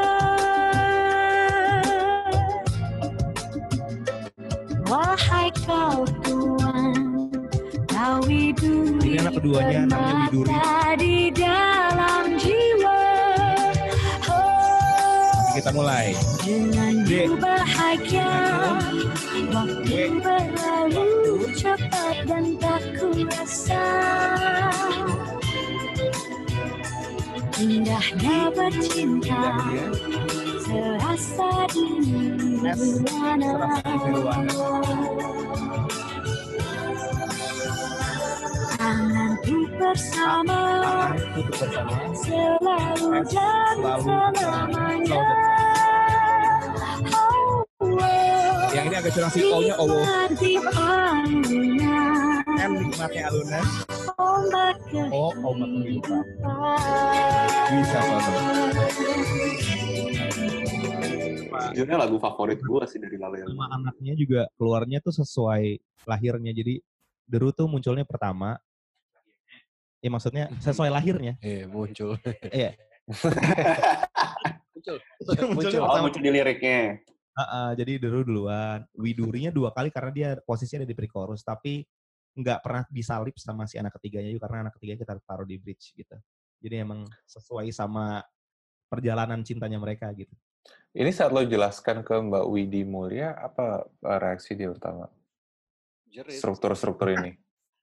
[4.91, 7.31] Wahai kau Tuhan,
[7.87, 10.51] kau widuri Ini anak keduanya, namanya Widuri.
[10.99, 12.70] di dalam jiwa.
[15.51, 16.15] Kita mulai.
[16.47, 17.27] dengan D.
[17.35, 18.31] bahagia,
[19.51, 20.23] waktu W.
[20.23, 23.85] berlalu cepat dan tak kurasa.
[27.59, 29.85] Indahnya bercinta, Indahnya.
[30.63, 31.87] serasa di
[32.63, 33.03] S,
[39.41, 40.53] Tanganku bersama,
[40.85, 41.97] Tangan tutup bersama.
[42.13, 43.73] selalu dan
[44.37, 45.21] selamanya.
[47.09, 48.69] Oh, oh.
[48.69, 49.97] Yang ini agak curang sih, O-nya Owo.
[50.29, 51.25] Nikmati alunan
[52.53, 53.65] M nikmatnya alunan.
[54.21, 54.77] ombak
[55.09, 56.77] O, ombak kehidupan.
[57.73, 58.41] Bisa, Soto.
[61.71, 66.53] Jujurnya lagu favorit gue sih dari Lale Nama anaknya juga keluarnya tuh sesuai lahirnya.
[66.53, 66.77] Jadi
[67.25, 68.61] Deru tuh munculnya pertama.
[70.01, 71.37] Ya maksudnya sesuai lahirnya.
[71.39, 72.17] Iya, muncul.
[72.49, 72.73] Iya.
[74.73, 74.97] muncul.
[75.53, 75.81] Muncul.
[75.85, 76.97] Oh, muncul di liriknya.
[77.31, 78.81] Heeh, jadi Deru duluan.
[78.97, 81.45] Widurinya dua kali karena dia posisinya ada di pre-chorus.
[81.45, 81.85] Tapi
[82.33, 85.93] nggak pernah disalip sama si anak ketiganya juga karena anak ketiga kita taruh di bridge
[85.93, 86.17] gitu.
[86.61, 88.25] Jadi emang sesuai sama
[88.89, 90.33] perjalanan cintanya mereka gitu.
[90.91, 95.07] Ini saat lo jelaskan ke Mbak Widi Mulia, apa eh, reaksi dia pertama?
[96.11, 97.31] Struktur-struktur ini.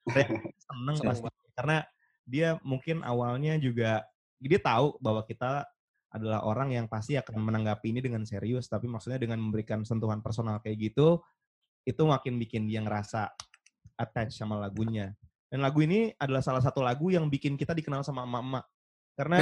[0.08, 0.52] seneng
[0.96, 1.84] Seneng pasti karena
[2.28, 4.04] dia mungkin awalnya juga
[4.36, 5.64] dia tahu bahwa kita
[6.12, 10.60] adalah orang yang pasti akan menanggapi ini dengan serius tapi maksudnya dengan memberikan sentuhan personal
[10.60, 11.20] kayak gitu
[11.88, 13.32] itu makin bikin dia ngerasa
[13.96, 15.16] attach sama lagunya
[15.48, 18.64] dan lagu ini adalah salah satu lagu yang bikin kita dikenal sama emak-emak
[19.16, 19.38] karena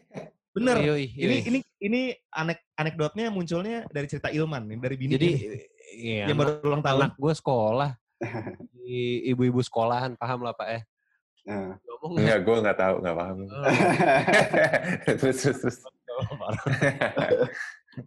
[0.54, 1.40] bener Yoi, ini yoi.
[1.50, 2.00] ini ini
[2.32, 5.58] anek anekdotnya munculnya dari cerita Ilman dari bini Jadi, ini,
[5.98, 7.90] iya, yang baru ulang tahun anak gue sekolah.
[8.80, 10.80] Di ibu-ibu sekolahan, paham lah Pak ya.
[11.44, 11.76] Nah.
[12.04, 13.38] Ngomong Enggak, gue nggak tahu, nggak paham.
[13.48, 13.64] Oh.
[15.20, 15.78] terus, terus, terus.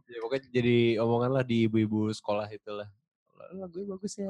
[0.09, 2.89] ya, pokoknya jadi omongan lah di ibu-ibu sekolah itulah.
[3.53, 4.29] Lagunya bagus ya.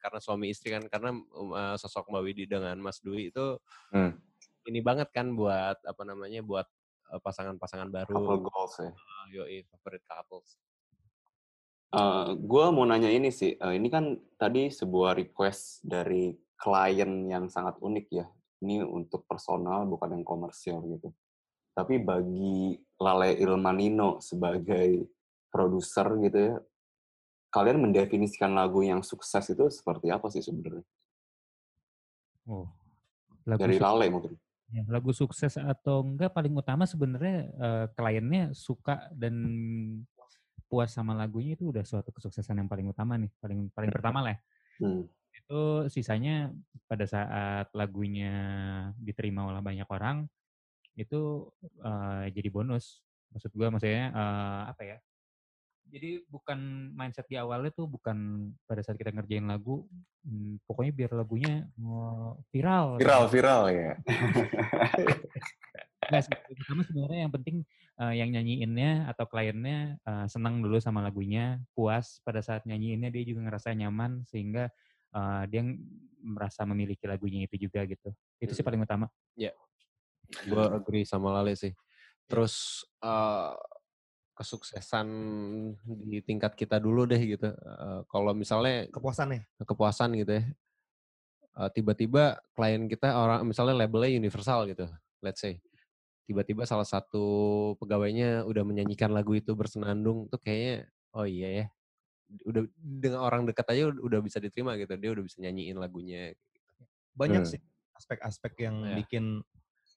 [0.00, 3.60] Karena suami istri kan, karena um, uh, sosok Mbak Widi dengan Mas Dwi itu
[3.92, 4.16] Hmm.
[4.68, 6.68] ini banget kan buat apa namanya buat
[7.12, 8.12] uh, pasangan-pasangan baru.
[8.12, 8.92] Couple goals ya.
[8.92, 10.56] Uh, yoi, favorite couples.
[12.36, 17.78] gue mau nanya ini sih, eh, ini kan tadi sebuah request dari klien yang sangat
[17.78, 18.26] unik ya.
[18.58, 21.14] Ini untuk personal bukan yang komersial gitu.
[21.72, 25.06] Tapi bagi Lale Ilmanino sebagai
[25.46, 26.54] produser gitu ya,
[27.54, 30.82] kalian mendefinisikan lagu yang sukses itu seperti apa sih sebenarnya?
[32.50, 32.66] Oh,
[33.46, 34.32] lagu Dari sukses- Lale mungkin.
[34.68, 39.32] Ya, lagu sukses atau enggak paling utama sebenarnya eh, kliennya suka dan
[40.68, 44.36] puas sama lagunya itu udah suatu kesuksesan yang paling utama nih, paling paling pertama lah.
[44.36, 44.38] ya.
[44.84, 45.08] Hmm.
[45.48, 46.52] Itu sisanya
[46.84, 48.36] pada saat lagunya
[49.00, 50.28] diterima oleh banyak orang
[50.92, 51.48] itu
[51.80, 53.00] eh, jadi bonus.
[53.32, 54.98] Maksud gua maksudnya eh, apa ya?
[55.88, 59.88] Jadi bukan mindset di awalnya tuh bukan pada saat kita ngerjain lagu,
[60.20, 61.64] hmm, pokoknya biar lagunya
[62.52, 63.00] viral.
[63.00, 63.92] Viral, viral ya.
[66.08, 67.56] Nggak sih, yang pertama sebenarnya yang penting
[68.00, 73.24] eh, yang nyanyiinnya atau kliennya eh, senang dulu sama lagunya, puas pada saat nyanyiinnya dia
[73.24, 74.68] juga ngerasa nyaman sehingga
[75.18, 75.62] eh, dia
[76.22, 78.14] merasa memiliki lagunya itu juga gitu.
[78.38, 78.68] Itu sih Hmm.
[78.70, 79.06] paling utama.
[80.44, 81.72] Gue agree sama Lale sih.
[82.28, 83.56] Terus uh,
[84.36, 85.08] kesuksesan
[86.06, 87.48] di tingkat kita dulu deh gitu.
[87.50, 90.44] Uh, kalau misalnya kepuasannya kepuasan gitu ya,
[91.58, 94.86] uh, tiba-tiba klien kita orang misalnya labelnya universal gitu,
[95.24, 95.58] let's say,
[96.28, 101.66] tiba-tiba salah satu pegawainya udah menyanyikan lagu itu bersenandung tuh kayaknya, oh iya ya,
[102.44, 106.32] udah dengan orang dekat aja udah- bisa diterima gitu, dia udah bisa nyanyiin lagunya.
[107.12, 107.50] banyak Hmm.
[107.50, 107.60] sih
[107.98, 108.94] aspek-aspek yang Iya.
[109.02, 109.24] bikin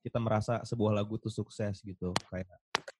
[0.02, 2.50] kita merasa sebuah lagu tuh sukses gitu kayak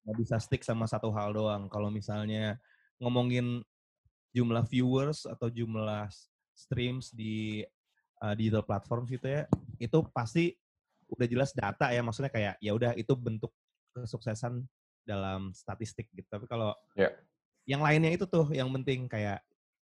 [0.06, 2.62] nggak bisa stick sama satu hal doang kalau misalnya
[3.02, 3.66] ngomongin
[4.30, 6.06] jumlah viewers atau jumlah
[6.54, 7.66] streams di
[8.22, 9.50] uh, digital platform gitu ya
[9.82, 10.54] itu pasti
[11.10, 13.50] udah jelas data ya maksudnya kayak ya udah itu bentuk
[13.98, 14.62] kesuksesan
[15.02, 17.10] dalam statistik gitu tapi kalau Ya.
[17.66, 19.42] Yang lainnya itu tuh yang penting kayak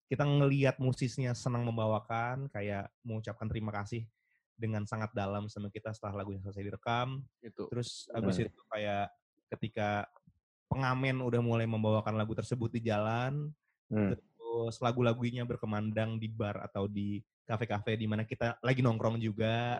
[0.05, 4.05] kita ngelihat musisnya senang membawakan kayak mengucapkan terima kasih
[4.55, 7.67] dengan sangat dalam sama kita setelah lagunya selesai direkam Gitu.
[7.67, 8.45] terus abis Hmm.
[8.47, 9.07] itu kayak
[9.51, 9.89] ketika
[10.71, 13.51] pengamen udah mulai membawakan lagu tersebut di jalan
[13.91, 14.15] Hmm.
[14.15, 19.77] terus lagu-lagunya berkemandang di bar atau di kafe-kafe di mana kita lagi nongkrong juga.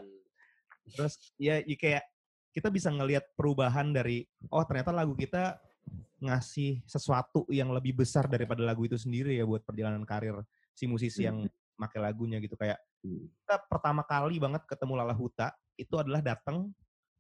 [0.86, 2.04] Terus ya, ya kayak
[2.54, 4.22] kita bisa ngelihat perubahan dari
[4.54, 5.58] oh ternyata lagu kita
[6.18, 11.24] ngasih sesuatu yang lebih besar daripada lagu itu sendiri ya buat perjalanan karir si musisi
[11.24, 13.30] yang pakai lagunya gitu kayak Hmm.
[13.38, 16.74] kita pertama kali banget ketemu Lala Huta itu adalah datang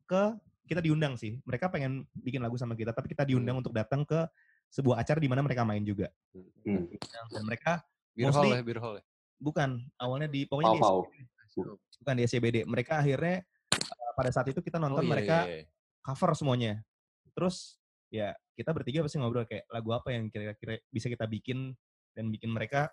[0.04, 0.34] ke
[0.66, 4.26] kita diundang sih mereka pengen bikin lagu sama kita tapi kita diundang untuk datang ke
[4.68, 6.90] sebuah acara di mana mereka main juga Hmm.
[7.30, 9.04] dan mereka Beer hall Mostly- ya, beer hall ya.
[9.38, 11.00] bukan awalnya di pokoknya di Pau-pau.
[11.06, 11.70] SCBD.
[12.02, 13.36] bukan di SCBD mereka akhirnya
[13.78, 15.66] uh, pada saat itu kita nonton iya, mereka iya, iya.
[16.02, 16.74] cover semuanya
[17.32, 17.78] terus
[18.16, 21.76] ya kita bertiga pasti ngobrol kayak lagu apa yang kira-kira bisa kita bikin
[22.16, 22.88] dan bikin mereka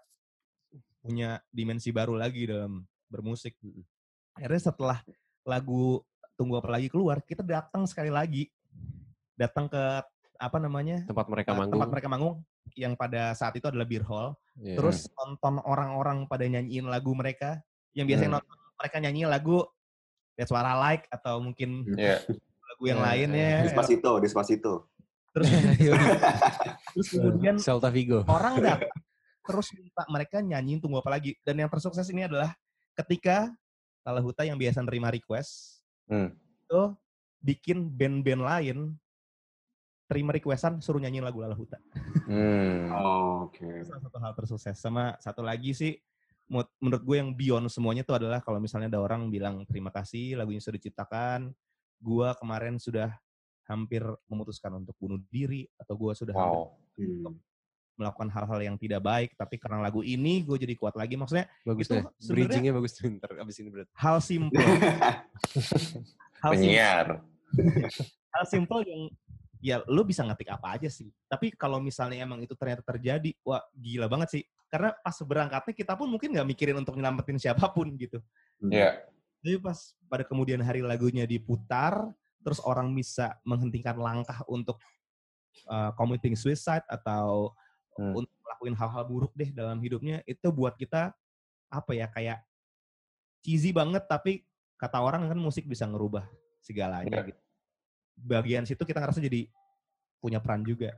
[0.98, 3.54] punya dimensi baru lagi dalam bermusik
[4.34, 4.98] akhirnya setelah
[5.46, 6.02] lagu
[6.34, 8.50] tunggu apa lagi keluar kita datang sekali lagi
[9.38, 9.82] datang ke
[10.42, 11.72] apa namanya Tempat mereka uh, manggung.
[11.78, 12.34] tempat mereka manggung
[12.74, 14.76] yang pada saat itu adalah beer hall Iya.
[14.76, 17.62] terus nonton orang-orang pada nyanyiin lagu mereka
[17.96, 18.44] yang biasanya Hmm.
[18.44, 19.64] nonton mereka nyanyi lagu
[20.36, 22.20] That's What I Like atau mungkin Iya.
[22.72, 24.72] lagu yang Ya, lainnya Despacito, Despacito.
[25.32, 25.48] Terus
[26.92, 28.24] terus kemudian Celta Vigo.
[28.28, 28.92] orang datang
[29.42, 32.54] terus minta mereka nyanyiin tunggu apa lagi dan yang tersukses ini adalah
[32.94, 33.50] ketika
[34.06, 35.80] Lala Huta yang biasa nerima request
[36.10, 36.34] Hmm.
[36.66, 36.82] itu
[37.38, 38.78] bikin band-band lain
[40.04, 41.78] terima requestan suruh nyanyiin lagu Lala Huta
[42.22, 42.86] Hmm.
[42.92, 43.66] Oh, oke.
[43.82, 45.96] Salah satu hal tersukses sama satu lagi sih
[46.78, 50.60] menurut gue yang beyond semuanya itu adalah kalau misalnya ada orang bilang terima kasih lagunya
[50.60, 51.50] sudah diciptakan
[51.98, 53.10] gue kemarin sudah
[53.72, 56.76] hampir memutuskan untuk bunuh diri atau gue sudah hampir Wow.
[56.92, 57.40] Hmm.
[57.92, 61.86] melakukan hal-hal yang tidak baik tapi karena lagu ini gue jadi kuat lagi maksudnya Bagus
[61.86, 63.90] itu sebenarnya- Bridgingnya bagus tuh ntar abis ini berarti.
[63.94, 64.60] hal simple
[66.42, 67.06] hal simple, Penyiar.
[68.34, 69.02] hal simple yang
[69.62, 73.62] ya lu bisa ngetik apa aja sih tapi kalau misalnya emang itu ternyata terjadi wah
[73.72, 77.88] gila banget sih karena pas berangkatnya kita pun mungkin nggak mikirin untuk nyelamatin siapa pun
[77.94, 78.18] gitu
[78.62, 79.04] Iya.
[79.42, 79.74] Jadi pas
[80.06, 84.82] pada kemudian hari lagunya diputar, terus orang bisa menghentikan langkah untuk
[85.70, 87.55] uh, committing suicide atau
[87.93, 88.16] Hmm.
[88.16, 91.12] untuk melakukan hal-hal buruk deh dalam hidupnya, itu buat kita
[91.68, 92.40] apa ya kayak
[93.45, 94.45] cheesy banget tapi
[94.80, 96.24] kata orang kan musik bisa ngerubah
[96.64, 97.40] segalanya gitu.
[98.16, 99.49] Bagian situ kita ngerasa jadi
[100.20, 100.97] punya peran juga.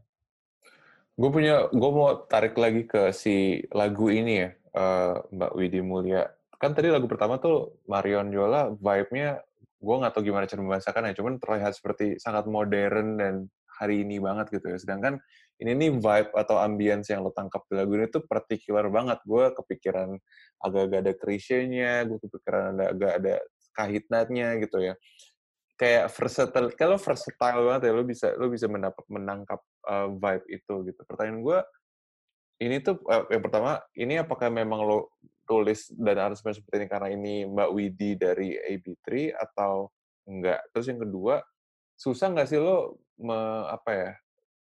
[1.14, 6.26] Gue punya, gue mau tarik lagi ke si lagu ini ya, eh, Mbak Widi Mulia.
[6.58, 9.42] Kan tadi lagu pertama tuh Marion Jola, vibe-nya
[9.84, 13.34] gue nggak tahu gimana cara membahasakan ya, cuman terlihat seperti sangat modern dan
[13.76, 14.78] hari ini banget gitu ya.
[14.80, 15.20] Sedangkan
[15.60, 19.20] ini nih vibe atau ambience yang lo tangkap di lagu ini tuh particular banget.
[19.26, 20.16] Gue kepikiran
[20.62, 23.34] agak-agak ada krisenya, gue kepikiran ada agak ada
[23.74, 24.94] kahitnatnya gitu ya.
[25.74, 29.60] Kayak versatile, kalau versatile banget ya, lo bisa lo bisa mendapat menangkap
[29.90, 31.00] uh, vibe itu gitu.
[31.02, 31.58] Pertanyaan gue,
[32.62, 37.08] ini tuh uh, yang pertama, ini apakah memang lo tulis dan aransemen seperti ini karena
[37.12, 39.92] ini Mbak Widi dari AB3 atau
[40.28, 40.60] enggak?
[40.72, 41.40] Terus yang kedua,
[41.94, 43.36] susah nggak sih lo me,
[43.70, 44.10] apa ya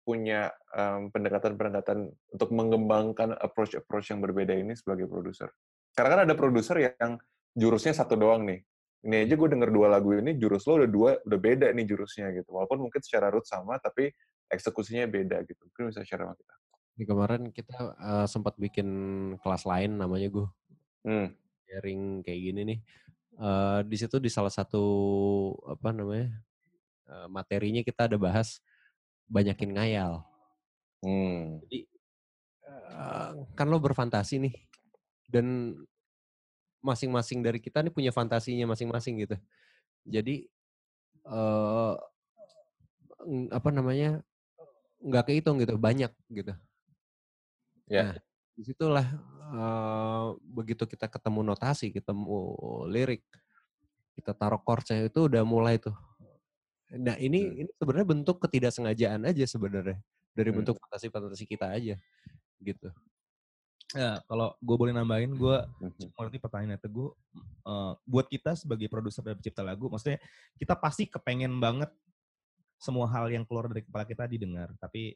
[0.01, 5.53] punya um, pendekatan-pendekatan untuk mengembangkan approach-approach yang berbeda ini sebagai produser?
[5.93, 7.21] Karena kan ada produser yang
[7.53, 8.59] jurusnya satu doang nih.
[9.01, 12.29] Ini aja gue denger dua lagu ini, jurus lo udah dua, udah beda nih jurusnya
[12.37, 12.53] gitu.
[12.53, 14.13] Walaupun mungkin secara root sama, tapi
[14.49, 15.61] eksekusinya beda gitu.
[15.73, 16.53] Mungkin bisa share sama kita.
[16.99, 18.87] Ini kemarin kita eh, sempat bikin
[19.41, 20.47] kelas lain namanya gue
[21.01, 21.33] Hmm.
[21.65, 22.79] sharing kayak gini nih.
[23.41, 24.83] Eh, di situ di salah satu
[25.65, 26.29] apa namanya
[27.09, 28.61] eh, materinya kita ada bahas
[29.25, 30.21] banyakin ngayal.
[31.01, 31.63] Hmm.
[31.65, 31.79] Jadi
[32.67, 34.55] eh, kan lo berfantasi nih
[35.31, 35.77] dan
[36.81, 39.37] masing-masing dari kita nih punya fantasinya masing-masing gitu.
[40.05, 40.49] Jadi
[43.25, 44.21] ng- apa namanya
[45.01, 46.53] nggak kehitung gitu banyak gitu.
[47.89, 48.03] Ya.
[48.03, 48.15] Nah,
[48.55, 49.05] di situlah
[49.51, 52.39] eh, begitu kita ketemu notasi, ketemu
[52.87, 53.23] lirik,
[54.15, 55.95] kita taruh chordsnya itu udah mulai tuh.
[56.91, 57.59] Nah ini Hmm.
[57.63, 59.99] ini sebenarnya bentuk ketidaksengajaan aja sebenarnya
[60.35, 60.63] dari Hmm.
[60.63, 61.95] bentuk fantasi-fantasi kita aja
[62.59, 62.89] gitu.
[63.91, 66.15] Ya, kalau gue boleh nambahin, gue Mhm.
[66.15, 67.11] mengerti pertanyaan Teguh.
[67.67, 70.19] Eh, buat kita sebagai produser dan pencipta lagu, maksudnya
[70.55, 71.91] kita pasti kepengen banget
[72.79, 74.71] semua hal yang keluar dari kepala kita didengar.
[74.79, 75.15] Tapi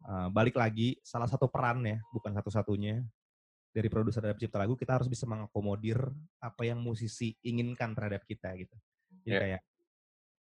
[0.00, 3.04] eh, balik lagi, salah satu perannya, bukan satu-satunya,
[3.70, 5.98] dari produser dan pencipta lagu, kita harus bisa mengakomodir
[6.42, 8.76] apa yang musisi inginkan terhadap kita gitu.
[9.22, 9.40] Jadi Ya.
[9.40, 9.62] kayak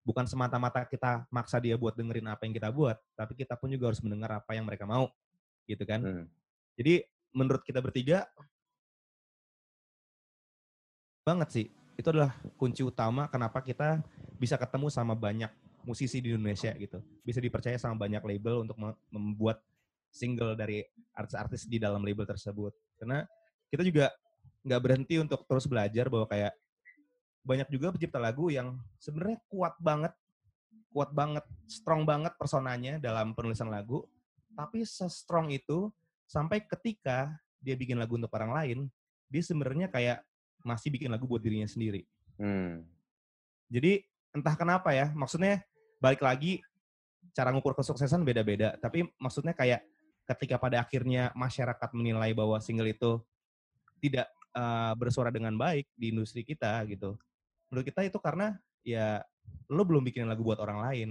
[0.01, 3.93] bukan semata-mata kita maksa dia buat dengerin apa yang kita buat, tapi kita pun juga
[3.93, 5.13] harus mendengar apa yang mereka mau,
[5.69, 6.01] gitu kan.
[6.01, 6.25] Hmm.
[6.73, 8.25] Jadi menurut kita bertiga
[11.21, 11.67] banget sih.
[11.99, 14.01] Itu adalah kunci utama kenapa kita
[14.39, 15.51] bisa ketemu sama banyak
[15.83, 17.03] musisi di Indonesia gitu.
[17.21, 19.61] Bisa dipercaya sama banyak label untuk me- membuat
[20.09, 20.83] single dari
[21.13, 22.73] artis-artis di dalam label tersebut.
[22.99, 23.23] Karena
[23.69, 24.11] kita juga
[24.65, 26.53] nggak berhenti untuk terus belajar bahwa kayak
[27.45, 30.13] banyak juga pencipta lagu yang sebenarnya kuat banget,
[30.91, 34.03] kuat banget, strong banget personanya dalam penulisan lagu,
[34.53, 35.87] tapi se-strong itu
[36.27, 37.31] sampai ketika
[37.63, 38.79] dia bikin lagu untuk orang lain,
[39.31, 40.21] dia sebenarnya kayak
[40.61, 42.03] masih bikin lagu buat dirinya sendiri.
[42.37, 42.83] Hmm.
[43.71, 44.03] Jadi
[44.35, 45.63] entah kenapa ya, maksudnya
[45.97, 46.61] balik lagi
[47.33, 48.75] cara ngukur kesuksesan beda-beda.
[48.77, 49.85] Tapi maksudnya kayak
[50.29, 53.17] ketika pada akhirnya masyarakat menilai bahwa single itu
[53.97, 57.17] tidak eh, bersuara dengan baik di industri kita gitu.
[57.69, 59.21] Menurut kita itu karena ya
[59.69, 61.09] lo belum bikin lagu buat orang lain,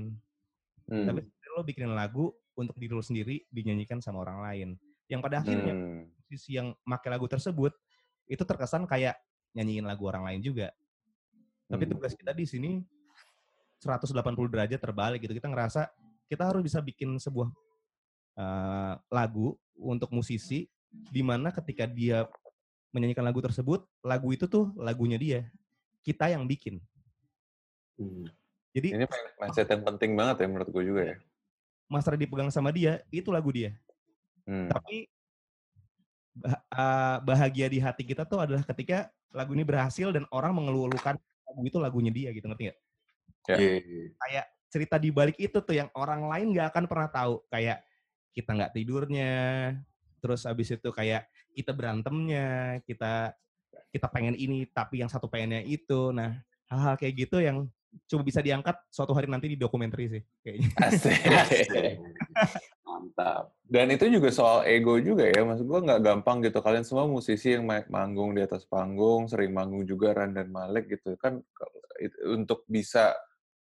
[0.89, 1.05] Hmm.
[1.05, 1.21] tapi
[1.53, 4.69] lo bikin lagu untuk diri lo sendiri dinyanyikan sama orang lain.
[5.07, 6.09] Yang pada akhirnya Hmm.
[6.17, 7.77] musisi yang make lagu tersebut
[8.25, 9.21] itu terkesan kayak
[9.53, 10.73] nyanyiin lagu orang lain juga.
[11.69, 11.93] Tapi Hmm.
[11.93, 12.71] tugas kita di sini
[13.79, 15.37] 180 derajat terbalik gitu.
[15.37, 15.93] Kita ngerasa
[16.27, 17.53] kita harus bisa bikin sebuah
[18.39, 22.25] eh, lagu untuk musisi di mana ketika dia
[22.95, 25.41] menyanyikan lagu tersebut, lagu itu tuh lagunya dia.
[26.01, 26.81] Kita yang bikin.
[27.99, 28.25] Hmm.
[28.73, 29.05] Jadi Ini
[29.43, 31.17] mindset yang penting banget ya menurut gue juga ya.
[31.89, 33.73] master dipegang sama dia, itu lagu dia.
[34.45, 34.69] Hmm.
[34.69, 35.09] Tapi
[36.45, 41.63] eh, bahagia di hati kita tuh adalah ketika lagu ini berhasil dan orang mengeluh-elukan lagu
[41.65, 42.79] itu lagunya dia gitu ngerti nggak?
[43.49, 43.57] Ya.
[43.57, 43.77] Iya.
[44.21, 47.41] Kayak cerita di balik itu tuh yang orang lain nggak akan pernah tahu.
[47.49, 47.88] Kayak
[48.39, 49.35] kita nggak tidurnya,
[50.23, 51.27] terus abis itu kayak
[51.59, 53.35] kita berantemnya, kita
[53.91, 56.15] kita pengen ini tapi yang satu pengennya itu.
[56.15, 56.39] Nah
[56.71, 57.67] hal-hal kayak gitu yang
[58.07, 60.69] coba bisa diangkat suatu hari nanti di dokumenter sih kayaknya.
[60.87, 61.19] Asik.
[62.85, 63.53] Mantap.
[63.69, 65.43] Dan itu juga soal ego juga ya.
[65.45, 66.63] Maksud gue nggak gampang gitu.
[66.63, 70.89] Kalian semua musisi yang ma- manggung di atas panggung, sering manggung juga Ran dan Malik
[70.89, 71.17] gitu.
[71.19, 71.43] Kan
[72.29, 73.17] untuk bisa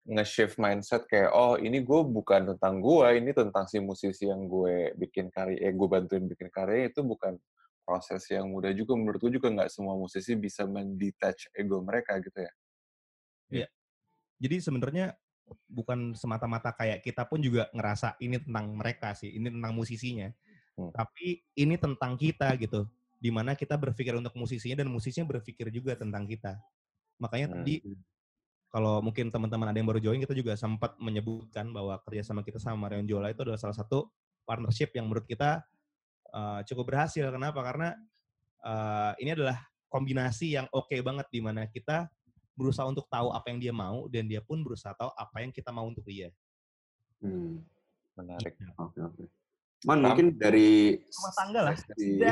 [0.08, 4.96] nge-shift mindset kayak, oh ini gue bukan tentang gue, ini tentang si musisi yang gue
[4.96, 7.36] bikin karya, eh gue bantuin bikin karya, itu bukan
[7.84, 8.96] proses yang mudah juga.
[8.96, 12.52] Menurut gue juga nggak semua musisi bisa mendetach ego mereka gitu ya.
[14.38, 15.18] Jadi sebenarnya
[15.66, 20.30] bukan semata-mata kayak kita pun juga ngerasa ini tentang mereka sih, ini tentang musisinya.
[20.78, 20.94] Hmm.
[20.94, 22.86] Tapi ini tentang kita gitu.
[23.18, 26.54] Di mana kita berpikir untuk musisinya dan musisinya berpikir juga tentang kita.
[27.18, 27.54] Makanya Hmm.
[27.66, 27.82] tadi
[28.68, 32.88] kalau mungkin teman-teman ada yang baru join, kita juga sempat menyebutkan bahwa kerjasama kita sama
[32.88, 34.12] Marion Jola itu adalah salah satu
[34.44, 35.64] partnership yang menurut kita
[36.36, 37.24] uh, cukup berhasil.
[37.32, 37.64] Kenapa?
[37.64, 37.96] Karena
[38.64, 39.56] uh, ini adalah
[39.88, 42.12] kombinasi yang oke banget di mana kita
[42.52, 45.72] berusaha untuk tahu apa yang dia mau dan dia pun berusaha tahu apa yang kita
[45.72, 46.28] mau untuk dia.
[47.24, 47.64] Hmm.
[48.20, 48.52] Menarik.
[48.76, 49.24] Oke oke.
[49.86, 51.74] Man mungkin dari Rumah tangga lah.
[51.78, 52.18] segi-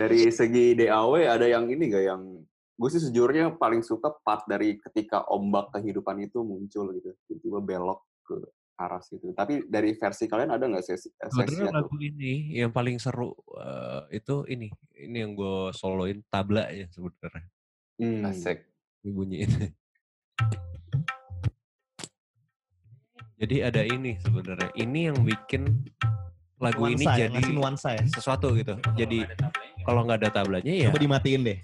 [0.00, 2.22] dari segi DAW ada yang ini gak yang
[2.82, 8.02] gue sih sejujurnya paling suka part dari ketika ombak kehidupan itu muncul gitu tiba-tiba belok
[8.26, 8.34] ke
[8.74, 12.74] arah situ tapi dari versi kalian ada nggak sesi sesi Sebenarnya atau lagu ini yang
[12.74, 14.66] paling seru eh, itu ini,
[14.98, 17.46] ini yang gue soloin tabla ya sebenarnya.
[18.02, 18.26] Hmm.
[18.26, 18.66] Asik.
[19.06, 19.46] bunyiin.
[23.42, 24.70] Jadi ada ini sebenarnya.
[24.78, 25.66] Ini yang bikin
[26.62, 28.06] lagu ini Nuansa ya, jadi nuansa ya.
[28.06, 28.78] sesuatu gitu.
[28.94, 29.26] Jadi
[29.82, 31.58] kalau nggak ada tablanya ya Coba dimatiin deh.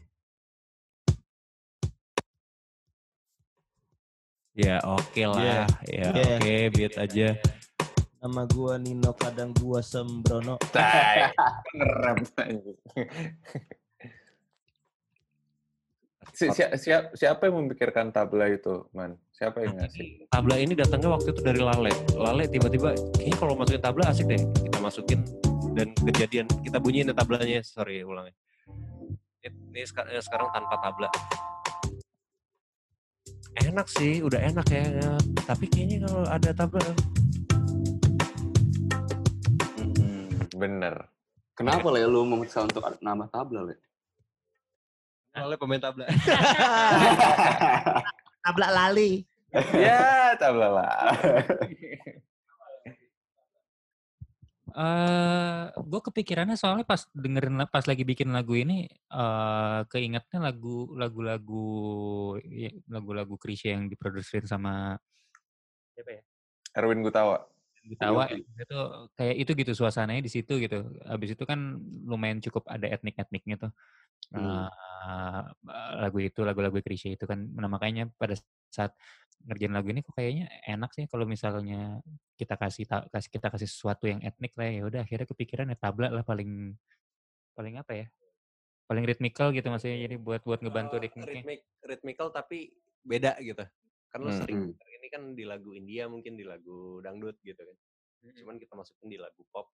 [4.59, 5.39] Ya oke lah.
[5.39, 5.67] Yeah.
[5.87, 6.39] Ya Yeah.
[6.43, 7.29] oke, beat aja.
[8.19, 10.59] Nama gua Nino, kadang gua Sembrono.
[10.75, 11.31] Tai.
[11.71, 12.17] Ngerem.
[16.35, 19.15] Si- si- siap- siapa yang memikirkan tabla itu, Man?
[19.31, 20.27] Siapa yang ngasih?
[20.31, 21.95] Tabla ini datangnya waktu itu dari Lale.
[22.15, 24.43] Lale tiba-tiba kayaknya kalau masukin tabla asik deh.
[24.67, 25.21] Kita masukin
[25.79, 27.63] dan kejadian kita bunyiin tablanya.
[27.63, 28.35] Sorry ulangnya.
[29.47, 31.09] Ini, eh, sekarang tanpa tabla.
[33.59, 34.85] Enak sih, udah enak ya.
[34.99, 35.11] ya.
[35.45, 36.83] Tapi kayaknya kalau ada tabla
[39.75, 40.95] Hmm, bener.
[41.55, 43.75] kenapa lah lu memutuskan untuk nama tabla le
[45.35, 46.07] Lale pemain tabla.
[48.45, 49.23] Tabla lali.
[49.75, 51.15] ya, tabla lah.
[54.69, 61.67] Eh, gue kepikirannya soalnya pas dengerin pas lagi bikin lagu ini eh keingetnya lagu lagu-lagu
[62.45, 65.01] ya, lagu-lagu Krisya yang diproduksiin sama
[65.97, 66.23] siapa ya?
[66.77, 67.58] Erwin Gutawa.
[67.89, 68.45] Gitawa Yofi.
[68.45, 68.79] itu
[69.17, 70.79] kayak itu gitu suasananya di situ gitu.
[71.09, 73.73] Habis itu kan lumayan cukup ada etnik-etniknya tuh.
[74.29, 74.69] Hmm.
[74.69, 75.43] Eh,
[76.03, 78.35] lagu itu lagu-lagu Krisya itu kan nah, makanya pada
[78.69, 78.93] saat
[79.47, 82.03] ngerjain lagu ini kok kayaknya enak sih kalau misalnya
[82.35, 86.11] kita kasih kasih kita kasih sesuatu yang etnik lah ya udah akhirnya kepikiran ya tabla
[86.11, 86.75] lah paling
[87.55, 88.07] paling apa ya
[88.91, 92.75] paling ritmikal gitu maksudnya jadi buat buat ngebantu ritmiknya ritmik, ritmikal tapi
[93.07, 93.65] beda gitu.
[94.11, 94.41] Kan lu Hmm.
[94.41, 94.75] sering Hmm.
[94.99, 97.77] Ini kan di lagu India mungkin di lagu dangdut gitu kan.
[98.43, 99.71] cuman kita masukin di lagu pop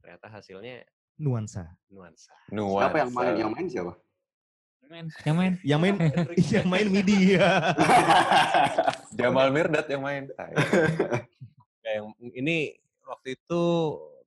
[0.00, 0.80] ternyata hasilnya
[1.20, 1.76] Nuansa.
[1.92, 2.80] nuansa Nuansa.
[2.88, 3.34] Siapa yang main?
[3.36, 3.92] Yang main siapa?
[4.80, 5.52] Yang main, yang main.
[5.64, 5.94] Yang main
[6.36, 7.48] yang main MIDI ya.
[9.18, 10.24] Jamal Mirdad yang main.
[10.32, 13.62] Kayak yang ini waktu itu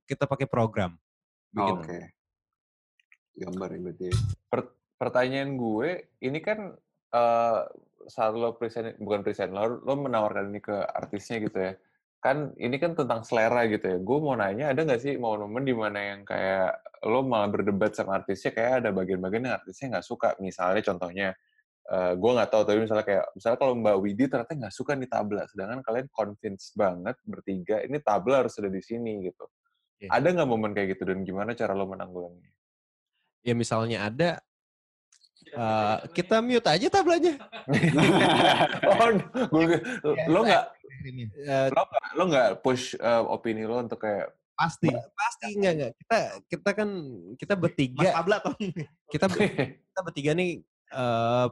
[0.04, 0.98] kita pakai program
[1.54, 1.98] bikin Oke.
[3.40, 4.08] Gambar ya berarti.
[4.50, 6.76] Per- pertanyaan gue, ini kan
[7.10, 7.60] eh
[8.08, 11.72] saat lo present, bukan present, lo, lo menawarkan ini ke artisnya gitu ya.
[12.20, 13.98] Kan ini kan tentang selera gitu ya.
[14.00, 18.20] Gue mau nanya, ada nggak sih momen-momen di mana yang kayak lo malah berdebat sama
[18.20, 20.28] artisnya, kayak ada bagian-bagian yang artisnya nggak suka.
[20.40, 21.28] Misalnya contohnya,
[21.90, 25.08] eh gue nggak tahu, tapi misalnya kayak, misalnya kalau Mbak Widi ternyata nggak suka nih
[25.08, 29.44] tabla, sedangkan kalian convince banget bertiga, ini tabla harus ada di sini gitu.
[30.00, 30.08] Iya.
[30.12, 32.52] Ada nggak momen kayak gitu, dan gimana cara lo menanggulanginya?
[33.40, 34.30] ya misalnya ada
[35.52, 37.34] eh, kita mute aja tablanya
[38.90, 39.08] oh,
[39.50, 39.78] gue,
[40.26, 40.64] lo nggak
[41.00, 44.92] Eh, lo nggak lo nggak push uh, opini lo untuk kayak Pasti.
[45.16, 46.88] pasti enggak enggak kita kita kan
[47.34, 48.52] kita Mas bertiga Tabla toh.
[49.08, 49.24] kita
[49.88, 51.48] kita bertiga nih eh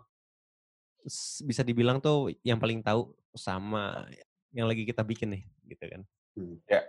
[1.03, 4.05] s- bisa dibilang tuh yang paling tahu sama
[4.51, 6.03] yang lagi kita bikin nih gitu kan
[6.37, 6.55] Hmm.
[6.67, 6.87] Ya.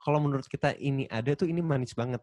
[0.00, 2.18] kalau menurut kita ini ada tuh ini manis banget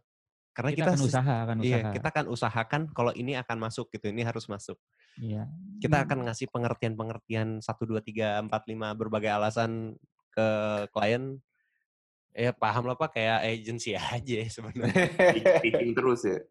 [0.54, 1.92] karena Kita kita, akan usaha, akan iya usaha.
[1.98, 4.78] kita akan usahakan kalau ini akan masuk gitu ini harus masuk
[5.18, 5.46] Iya.
[5.82, 9.94] kita akan ngasih pengertian-pengertian satu dua tiga empat lima berbagai alasan
[10.34, 10.48] ke
[10.90, 11.38] klien
[12.34, 15.06] ya paham lah pak kayak agency aja sebenarnya
[15.94, 16.42] terus ya.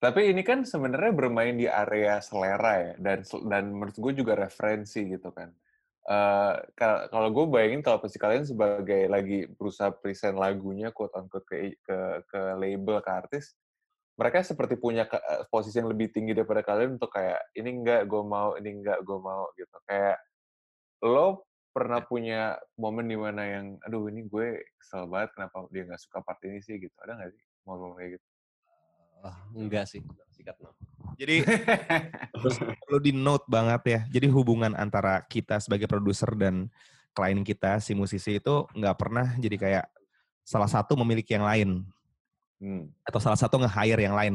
[0.00, 3.18] tapi ini kan sebenarnya bermain di area selera ya dan
[3.50, 5.52] dan menurut gue juga referensi gitu kan
[6.08, 11.44] Eh, ka- kalau gue bayangin kalau pasti kalian sebagai lagi berusaha present lagunya quote unquote
[11.44, 13.52] ke ke ke label ke artis
[14.16, 15.20] mereka seperti punya ke-
[15.52, 19.18] posisi yang lebih tinggi daripada kalian untuk kayak ini enggak gue mau ini enggak gue
[19.20, 19.76] mau gitu.
[19.84, 20.16] Kayak
[21.04, 21.44] lo
[21.76, 26.24] pernah punya momen di mana yang aduh ini gue kesel banget kenapa dia nggak suka
[26.24, 26.80] part ini sih?
[26.80, 26.96] gitu.
[27.04, 28.26] Ada nggak sih momen kayak gitu?
[29.20, 30.00] Wah, enggak sih.
[30.32, 30.72] Sikat no.
[31.18, 31.42] Jadi
[32.42, 34.00] terus perlu di note banget ya.
[34.18, 36.70] Jadi hubungan antara kita sebagai produser dan
[37.14, 39.86] klien kita si musisi itu nggak pernah jadi kayak
[40.46, 41.82] salah satu memiliki yang lain
[42.58, 42.90] Hmm.
[43.06, 44.34] atau salah satu nge-hire yang lain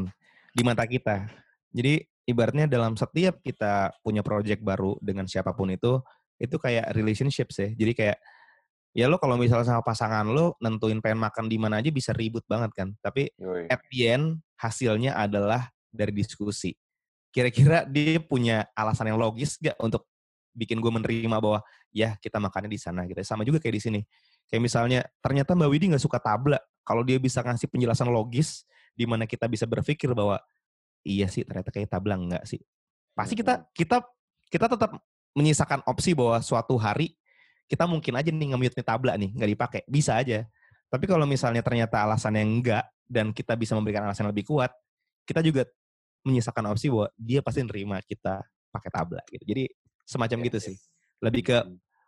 [0.56, 1.28] di mata kita.
[1.76, 6.00] Jadi ibaratnya dalam setiap kita punya project baru dengan siapa pun itu
[6.40, 7.70] itu kayak relationships ya.
[7.76, 8.18] Jadi kayak
[8.96, 12.48] ya lo kalau misalnya sama pasangan lo nentuin pengen makan di mana aja bisa ribut
[12.48, 12.96] banget kan.
[13.04, 13.68] Tapi Yoi.
[13.68, 16.74] at the end hasilnya adalah dari diskusi.
[17.30, 20.10] Kira-kira dia punya alasan yang logis gak untuk
[20.54, 23.18] bikin gue menerima bahwa ya kita makannya di sana gitu.
[23.26, 24.02] Sama juga kayak di sini.
[24.50, 26.62] Kayak misalnya ternyata Mbak Widi nggak suka tabla.
[26.86, 30.38] Kalau dia bisa ngasih penjelasan logis di mana kita bisa berpikir bahwa
[31.02, 32.62] iya sih ternyata kayak tabla enggak sih.
[33.18, 34.06] Pasti kita kita
[34.54, 35.02] kita tetap
[35.34, 37.18] menyisakan opsi bahwa suatu hari
[37.66, 39.82] kita mungkin aja nih nge-mute nih tabla nih nggak dipakai.
[39.90, 40.46] Bisa aja.
[40.94, 44.70] Tapi kalau misalnya ternyata alasannya enggak dan kita bisa memberikan alasan yang lebih kuat,
[45.26, 45.66] kita juga
[46.24, 49.44] menyisakan opsi bahwa dia pasti nerima kita pakai tabla gitu.
[49.44, 49.64] Jadi
[50.08, 50.76] semacam gitu sih.
[51.24, 51.58] Lebih ke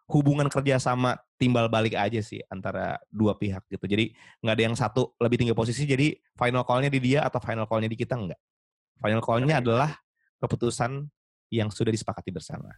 [0.05, 3.85] hubungan kerja sama timbal balik aja sih antara dua pihak gitu.
[3.85, 5.83] Jadi nggak ada yang satu lebih tinggi posisi.
[5.85, 8.39] Jadi final call-nya di dia atau final call-nya di kita enggak.
[9.01, 9.91] Final call-nya adalah
[10.39, 11.05] keputusan
[11.53, 12.73] yang sudah disepakati bersama.